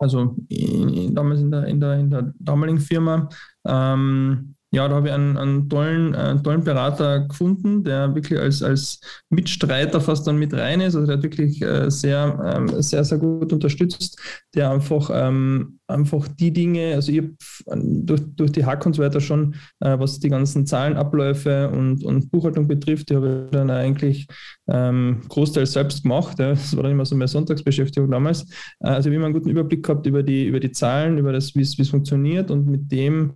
also 0.00 0.34
in, 0.48 1.14
damals 1.14 1.40
in 1.40 1.52
der, 1.52 1.66
in, 1.66 1.78
der, 1.78 1.94
in 2.00 2.10
der 2.10 2.34
damaligen 2.40 2.80
Firma, 2.80 3.28
ähm, 3.64 4.56
ja, 4.74 4.88
da 4.88 4.96
habe 4.96 5.08
ich 5.08 5.14
einen, 5.14 5.36
einen, 5.36 5.68
tollen, 5.68 6.14
einen 6.14 6.42
tollen 6.42 6.64
Berater 6.64 7.20
gefunden, 7.20 7.84
der 7.84 8.14
wirklich 8.14 8.38
als, 8.40 8.62
als 8.62 9.00
Mitstreiter 9.30 10.00
fast 10.00 10.26
dann 10.26 10.36
mit 10.36 10.52
rein 10.52 10.80
ist, 10.80 10.96
also 10.96 11.06
der 11.06 11.16
hat 11.16 11.22
wirklich 11.22 11.62
äh, 11.62 11.90
sehr, 11.90 12.54
ähm, 12.56 12.82
sehr, 12.82 13.04
sehr 13.04 13.18
gut 13.18 13.52
unterstützt, 13.52 14.18
der 14.54 14.70
einfach, 14.70 15.10
ähm, 15.12 15.78
einfach 15.86 16.26
die 16.28 16.52
Dinge, 16.52 16.94
also 16.94 17.12
ich 17.12 17.18
habe 17.18 17.34
durch, 17.76 18.22
durch 18.34 18.52
die 18.52 18.64
Hack 18.64 18.84
und 18.84 18.94
so 18.94 19.02
weiter 19.02 19.20
schon, 19.20 19.54
äh, 19.80 19.98
was 19.98 20.18
die 20.18 20.28
ganzen 20.28 20.66
Zahlenabläufe 20.66 21.70
und, 21.70 22.02
und 22.04 22.30
Buchhaltung 22.30 22.66
betrifft, 22.66 23.10
die 23.10 23.16
habe 23.16 23.44
ich 23.46 23.50
dann 23.52 23.70
eigentlich 23.70 24.26
ähm, 24.68 25.22
großteils 25.28 25.72
selbst 25.72 26.02
gemacht. 26.02 26.38
Das 26.38 26.74
war 26.74 26.82
dann 26.82 26.92
immer 26.92 27.04
so 27.04 27.14
meine 27.14 27.28
Sonntagsbeschäftigung 27.28 28.10
damals. 28.10 28.42
Äh, 28.80 28.88
also 28.88 29.08
ich 29.08 29.14
habe 29.14 29.16
immer 29.16 29.26
einen 29.26 29.34
guten 29.34 29.50
Überblick 29.50 29.84
gehabt 29.84 30.06
über 30.06 30.22
die, 30.22 30.46
über 30.46 30.60
die 30.60 30.72
Zahlen, 30.72 31.18
über 31.18 31.32
das, 31.32 31.54
wie 31.54 31.60
es 31.62 31.88
funktioniert 31.88 32.50
und 32.50 32.66
mit 32.66 32.90
dem 32.90 33.34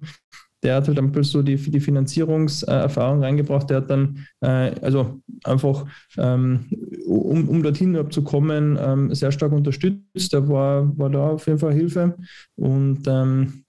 der 0.63 0.77
hat 0.77 0.89
halt 0.89 0.99
ein 0.99 1.23
so 1.23 1.43
die, 1.43 1.57
die 1.57 1.81
Finanzierungserfahrung 1.81 3.23
reingebracht. 3.23 3.71
Der 3.71 3.79
hat 3.79 3.91
dann, 3.91 4.27
äh, 4.41 4.73
also 4.83 5.21
einfach, 5.45 5.87
ähm, 6.17 6.67
um, 7.07 7.49
um 7.49 7.63
dorthin 7.63 8.11
zu 8.11 8.23
kommen, 8.23 8.79
ähm, 8.81 9.15
sehr 9.15 9.31
stark 9.31 9.53
unterstützt. 9.53 10.33
Der 10.33 10.49
war, 10.49 10.97
war 10.99 11.11
da 11.11 11.31
auf 11.31 11.47
jeden 11.47 11.59
Fall 11.59 11.75
Hilfe. 11.75 12.17
Und 12.57 13.07
ähm, 13.07 13.65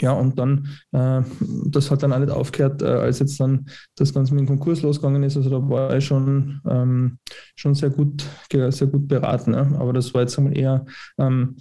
ja, 0.00 0.12
und 0.12 0.38
dann, 0.38 0.68
äh, 0.92 1.22
das 1.66 1.90
hat 1.90 2.02
dann 2.02 2.12
auch 2.12 2.18
nicht 2.18 2.30
aufgehört, 2.30 2.82
äh, 2.82 2.86
als 2.86 3.20
jetzt 3.20 3.40
dann 3.40 3.66
das 3.96 4.12
Ganze 4.12 4.34
mit 4.34 4.40
dem 4.40 4.48
Konkurs 4.48 4.82
losgegangen 4.82 5.22
ist. 5.22 5.36
Also 5.36 5.48
da 5.48 5.68
war 5.68 5.96
ich 5.96 6.04
schon, 6.04 6.60
ähm, 6.68 7.18
schon 7.56 7.74
sehr 7.74 7.90
gut, 7.90 8.24
sehr 8.50 8.86
gut 8.86 9.08
beraten. 9.08 9.54
Ja. 9.54 9.62
Aber 9.78 9.94
das 9.94 10.12
war 10.12 10.22
jetzt 10.22 10.36
einmal 10.38 10.56
eher 10.56 10.84
ähm, 11.16 11.56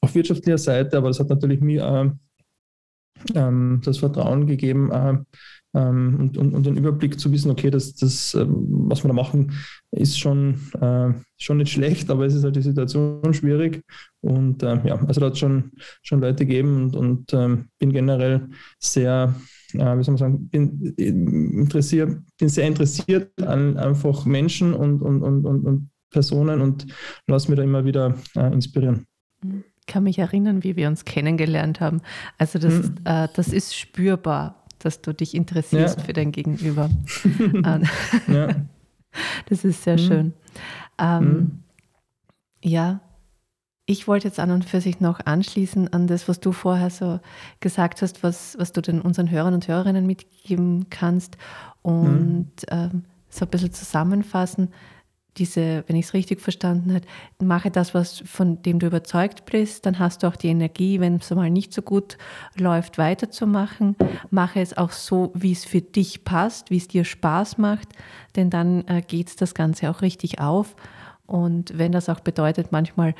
auf 0.00 0.14
wirtschaftlicher 0.14 0.58
Seite, 0.58 0.96
aber 0.96 1.08
das 1.08 1.18
hat 1.18 1.28
natürlich 1.28 1.60
mir 1.60 1.82
äh, 1.84 2.10
ähm, 3.34 3.80
das 3.84 3.98
Vertrauen 3.98 4.46
gegeben 4.46 4.90
äh, 4.90 5.18
ähm, 5.74 6.16
und, 6.18 6.38
und, 6.38 6.54
und, 6.54 6.66
den 6.66 6.76
Überblick 6.76 7.20
zu 7.20 7.30
wissen, 7.30 7.50
okay, 7.50 7.70
das, 7.70 7.94
das 7.94 8.34
äh, 8.34 8.46
was 8.48 9.04
wir 9.04 9.08
da 9.08 9.14
machen, 9.14 9.52
ist 9.90 10.18
schon, 10.18 10.54
äh, 10.80 11.12
schon 11.36 11.58
nicht 11.58 11.72
schlecht, 11.72 12.10
aber 12.10 12.26
es 12.26 12.34
ist 12.34 12.44
halt 12.44 12.56
die 12.56 12.62
Situation 12.62 13.34
schwierig. 13.34 13.84
Und 14.20 14.62
äh, 14.62 14.80
ja, 14.86 14.98
also 15.06 15.20
da 15.20 15.26
hat 15.26 15.34
es 15.34 15.38
schon, 15.38 15.72
schon 16.02 16.20
Leute 16.20 16.46
gegeben 16.46 16.84
und, 16.84 16.96
und 16.96 17.32
ähm, 17.34 17.68
bin 17.78 17.92
generell 17.92 18.48
sehr, 18.78 19.34
äh, 19.74 19.98
wie 19.98 20.02
soll 20.02 20.14
man 20.14 20.16
sagen, 20.16 20.48
bin, 20.48 20.94
interessiert, 20.96 22.18
bin 22.38 22.48
sehr 22.48 22.66
interessiert 22.66 23.30
an 23.42 23.76
einfach 23.76 24.24
Menschen 24.24 24.72
und, 24.72 25.02
und, 25.02 25.22
und, 25.22 25.44
und 25.44 25.90
Personen 26.10 26.62
und 26.62 26.86
lasse 27.26 27.50
mir 27.50 27.56
da 27.56 27.62
immer 27.62 27.84
wieder 27.84 28.14
äh, 28.36 28.52
inspirieren. 28.52 29.06
Mhm 29.42 29.64
kann 29.88 30.04
mich 30.04 30.20
erinnern, 30.20 30.62
wie 30.62 30.76
wir 30.76 30.86
uns 30.86 31.04
kennengelernt 31.04 31.80
haben. 31.80 32.00
Also 32.38 32.60
das, 32.60 32.74
mhm. 32.74 32.94
äh, 33.04 33.28
das 33.34 33.48
ist 33.48 33.76
spürbar, 33.76 34.62
dass 34.78 35.02
du 35.02 35.12
dich 35.12 35.34
interessierst 35.34 35.98
ja. 35.98 36.04
für 36.04 36.12
dein 36.12 36.30
Gegenüber. 36.30 36.88
Ja. 38.28 38.48
Das 39.48 39.64
ist 39.64 39.82
sehr 39.82 39.94
mhm. 39.94 40.06
schön. 40.06 40.32
Ähm, 40.98 41.24
mhm. 41.24 41.62
Ja, 42.62 43.00
ich 43.86 44.06
wollte 44.06 44.28
jetzt 44.28 44.38
an 44.38 44.50
und 44.50 44.66
für 44.66 44.82
sich 44.82 45.00
noch 45.00 45.24
anschließen 45.24 45.92
an 45.94 46.06
das, 46.06 46.28
was 46.28 46.40
du 46.40 46.52
vorher 46.52 46.90
so 46.90 47.20
gesagt 47.60 48.02
hast, 48.02 48.22
was, 48.22 48.54
was 48.58 48.72
du 48.72 48.82
den 48.82 49.00
unseren 49.00 49.30
Hörern 49.30 49.54
und 49.54 49.66
Hörerinnen 49.66 50.06
mitgeben 50.06 50.90
kannst 50.90 51.38
und 51.80 52.50
mhm. 52.50 52.68
ähm, 52.68 53.04
so 53.30 53.46
ein 53.46 53.50
bisschen 53.50 53.72
zusammenfassen 53.72 54.68
diese, 55.38 55.84
wenn 55.86 55.96
ich 55.96 56.06
es 56.06 56.14
richtig 56.14 56.40
verstanden 56.40 56.94
habe, 56.94 57.04
mache 57.40 57.70
das, 57.70 57.94
was 57.94 58.18
von 58.26 58.62
dem 58.62 58.78
du 58.78 58.86
überzeugt 58.86 59.44
bist, 59.46 59.86
dann 59.86 59.98
hast 59.98 60.22
du 60.22 60.26
auch 60.26 60.36
die 60.36 60.48
Energie, 60.48 61.00
wenn 61.00 61.16
es 61.16 61.30
mal 61.30 61.50
nicht 61.50 61.72
so 61.72 61.82
gut 61.82 62.18
läuft, 62.56 62.98
weiterzumachen. 62.98 63.96
Mache 64.30 64.60
es 64.60 64.76
auch 64.76 64.90
so, 64.90 65.32
wie 65.34 65.52
es 65.52 65.64
für 65.64 65.80
dich 65.80 66.24
passt, 66.24 66.70
wie 66.70 66.76
es 66.76 66.88
dir 66.88 67.04
Spaß 67.04 67.58
macht, 67.58 67.88
denn 68.36 68.50
dann 68.50 68.86
äh, 68.86 69.02
geht 69.06 69.40
das 69.40 69.54
Ganze 69.54 69.90
auch 69.90 70.02
richtig 70.02 70.40
auf. 70.40 70.74
Und 71.26 71.76
wenn 71.76 71.92
das 71.92 72.08
auch 72.08 72.20
bedeutet, 72.20 72.72
manchmal 72.72 73.14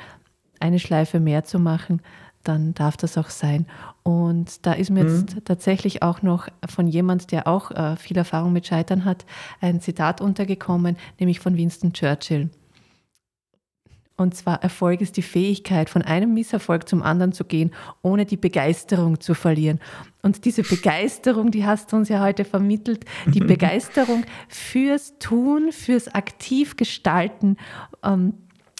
eine 0.59 0.79
Schleife 0.79 1.19
mehr 1.19 1.43
zu 1.43 1.59
machen, 1.59 2.01
dann 2.49 2.73
darf 2.73 2.97
das 2.97 3.17
auch 3.17 3.29
sein. 3.29 3.67
Und 4.03 4.65
da 4.65 4.73
ist 4.73 4.89
mir 4.89 5.03
mhm. 5.03 5.19
jetzt 5.19 5.45
tatsächlich 5.45 6.01
auch 6.01 6.23
noch 6.23 6.47
von 6.67 6.87
jemand, 6.87 7.31
der 7.31 7.47
auch 7.47 7.71
äh, 7.71 7.95
viel 7.95 8.17
Erfahrung 8.17 8.51
mit 8.51 8.65
Scheitern 8.65 9.05
hat, 9.05 9.25
ein 9.61 9.79
Zitat 9.79 10.19
untergekommen, 10.19 10.97
nämlich 11.19 11.39
von 11.39 11.55
Winston 11.55 11.93
Churchill. 11.93 12.49
Und 14.17 14.35
zwar, 14.35 14.61
Erfolg 14.63 14.99
ist 14.99 15.15
die 15.15 15.21
Fähigkeit, 15.21 15.89
von 15.89 16.01
einem 16.01 16.33
Misserfolg 16.33 16.89
zum 16.89 17.03
anderen 17.03 17.31
zu 17.31 17.45
gehen, 17.45 17.71
ohne 18.01 18.25
die 18.25 18.35
Begeisterung 18.35 19.21
zu 19.21 19.33
verlieren. 19.33 19.79
Und 20.23 20.43
diese 20.43 20.63
Begeisterung, 20.63 21.51
die 21.51 21.65
hast 21.65 21.93
du 21.93 21.95
uns 21.95 22.09
ja 22.09 22.21
heute 22.21 22.43
vermittelt, 22.43 23.05
die 23.27 23.39
Begeisterung 23.53 24.25
fürs 24.49 25.13
Tun, 25.19 25.71
fürs 25.71 26.09
aktiv 26.09 26.75
gestalten. 26.75 27.55
Ähm, 28.03 28.33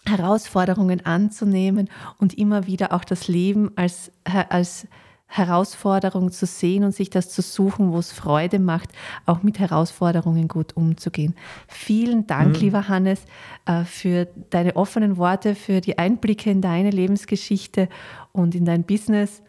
Herausforderungen 0.10 1.06
anzunehmen 1.06 1.90
und 2.18 2.38
immer 2.38 2.68
wieder 2.68 2.94
auch 2.94 3.04
das 3.04 3.28
Leben 3.28 3.72
als, 3.76 4.12
als 4.24 4.88
Herausforderung 5.32 6.32
zu 6.32 6.48
sehen 6.48 6.84
und 6.84 6.94
sich 6.94 7.12
das 7.12 7.30
zu 7.30 7.44
suchen, 7.44 7.92
wo 7.92 8.00
es 8.00 8.12
Freude 8.12 8.58
macht, 8.58 8.90
auch 9.28 9.44
mit 9.44 9.60
Herausforderungen 9.60 10.48
gut 10.48 10.76
umzugehen. 10.76 11.36
Vielen 11.68 12.26
Dank, 12.26 12.56
mhm. 12.56 12.62
lieber 12.62 12.88
Hannes, 12.88 13.22
äh, 13.66 13.84
für 13.86 14.28
deine 14.50 14.76
offenen 14.76 15.18
Worte, 15.18 15.54
für 15.54 15.82
die 15.82 16.00
Einblicke 16.00 16.50
in 16.50 16.62
deine 16.62 16.90
Lebensgeschichte 16.90 17.90
und 18.32 18.56
in 18.56 18.66
dein 18.66 18.84
Business. 18.84 19.44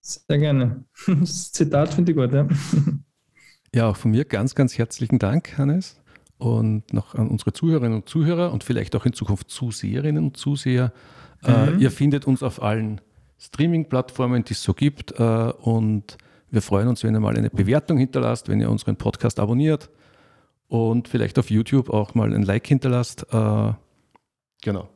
Sehr 0.00 0.38
gerne. 0.38 0.84
Das 1.06 1.52
Zitat 1.52 1.92
finde 1.92 2.12
ich 2.12 2.18
gut, 2.18 2.32
ja. 2.32 2.48
Ja, 3.74 3.90
auch 3.90 3.96
von 3.96 4.12
mir 4.12 4.24
ganz, 4.24 4.54
ganz 4.54 4.78
herzlichen 4.78 5.18
Dank, 5.18 5.58
Hannes 5.58 5.97
und 6.38 6.92
noch 6.92 7.14
an 7.14 7.28
unsere 7.28 7.52
Zuhörerinnen 7.52 7.98
und 7.98 8.08
Zuhörer 8.08 8.52
und 8.52 8.64
vielleicht 8.64 8.94
auch 8.96 9.04
in 9.04 9.12
Zukunft 9.12 9.50
Zuseherinnen 9.50 10.24
und 10.24 10.36
Zuseher. 10.36 10.92
Äh, 11.44 11.50
mhm. 11.50 11.78
Äh, 11.78 11.82
ihr 11.82 11.90
findet 11.90 12.26
uns 12.26 12.42
auf 12.42 12.62
allen 12.62 13.00
Streaming-Plattformen, 13.38 14.44
die 14.44 14.52
es 14.52 14.62
so 14.62 14.72
gibt. 14.72 15.18
Äh, 15.18 15.22
und 15.22 16.16
wir 16.50 16.62
freuen 16.62 16.88
uns, 16.88 17.02
wenn 17.02 17.14
ihr 17.14 17.20
mal 17.20 17.36
eine 17.36 17.50
Bewertung 17.50 17.98
hinterlasst, 17.98 18.48
wenn 18.48 18.60
ihr 18.60 18.70
unseren 18.70 18.96
Podcast 18.96 19.40
abonniert 19.40 19.90
und 20.68 21.08
vielleicht 21.08 21.38
auf 21.38 21.50
YouTube 21.50 21.90
auch 21.90 22.14
mal 22.14 22.32
ein 22.32 22.42
Like 22.42 22.66
hinterlasst. 22.66 23.26
Äh, 23.32 23.72
genau. 24.62 24.88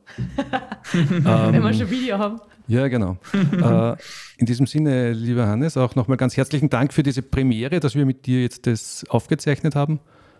ähm, 0.93 1.23
wenn 1.23 1.63
wir 1.63 1.73
schon 1.73 1.89
Video 1.89 2.17
haben. 2.17 2.39
Ja, 2.67 2.87
genau. 2.87 3.17
äh, 3.33 3.97
in 4.37 4.45
diesem 4.45 4.65
Sinne, 4.65 5.11
lieber 5.11 5.45
Hannes, 5.45 5.75
auch 5.75 5.95
nochmal 5.95 6.15
ganz 6.15 6.37
herzlichen 6.37 6.69
Dank 6.69 6.93
für 6.93 7.03
diese 7.03 7.21
Premiere, 7.21 7.81
dass 7.81 7.95
wir 7.95 8.05
mit 8.05 8.25
dir 8.25 8.41
jetzt 8.41 8.65
das 8.65 9.05
aufgezeichnet 9.09 9.75
haben 9.75 9.99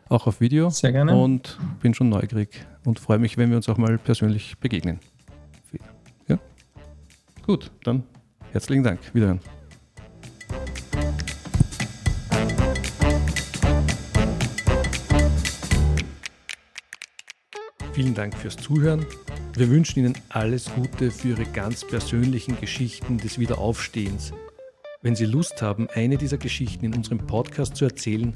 auch 0.10 0.28
auf 0.28 0.42
Video. 0.42 0.70
Sehr 0.70 0.92
gerne. 0.92 1.16
Und 1.16 1.58
bin 1.82 1.94
schon 1.94 2.10
neugierig 2.10 2.66
und 2.86 3.00
freue 3.00 3.20
mich, 3.20 3.38
wenn 3.38 3.50
wir 3.50 3.58
uns 3.58 3.70
auch 3.70 3.78
mal 3.78 3.98
persönlich 3.98 4.58
begegnen. 4.60 5.00
Ja? 6.28 6.38
Gut, 7.46 7.72
dann 7.84 8.04
herzlichen 8.52 8.84
Dank. 8.84 9.00
Wiederhören. 9.14 9.40
Vielen 17.94 18.16
Dank 18.16 18.36
fürs 18.36 18.58
Zuhören. 18.58 19.06
Wir 19.56 19.70
wünschen 19.70 20.00
Ihnen 20.00 20.18
alles 20.30 20.74
Gute 20.74 21.12
für 21.12 21.30
Ihre 21.30 21.46
ganz 21.46 21.86
persönlichen 21.86 22.60
Geschichten 22.60 23.20
des 23.20 23.38
Wiederaufstehens. 23.38 24.34
Wenn 25.04 25.16
Sie 25.16 25.26
Lust 25.26 25.62
haben, 25.62 25.88
eine 25.94 26.18
dieser 26.18 26.40
Geschichten 26.40 26.86
in 26.86 26.96
unserem 26.96 27.20
Podcast 27.20 27.76
zu 27.76 27.86
erzählen, 27.86 28.36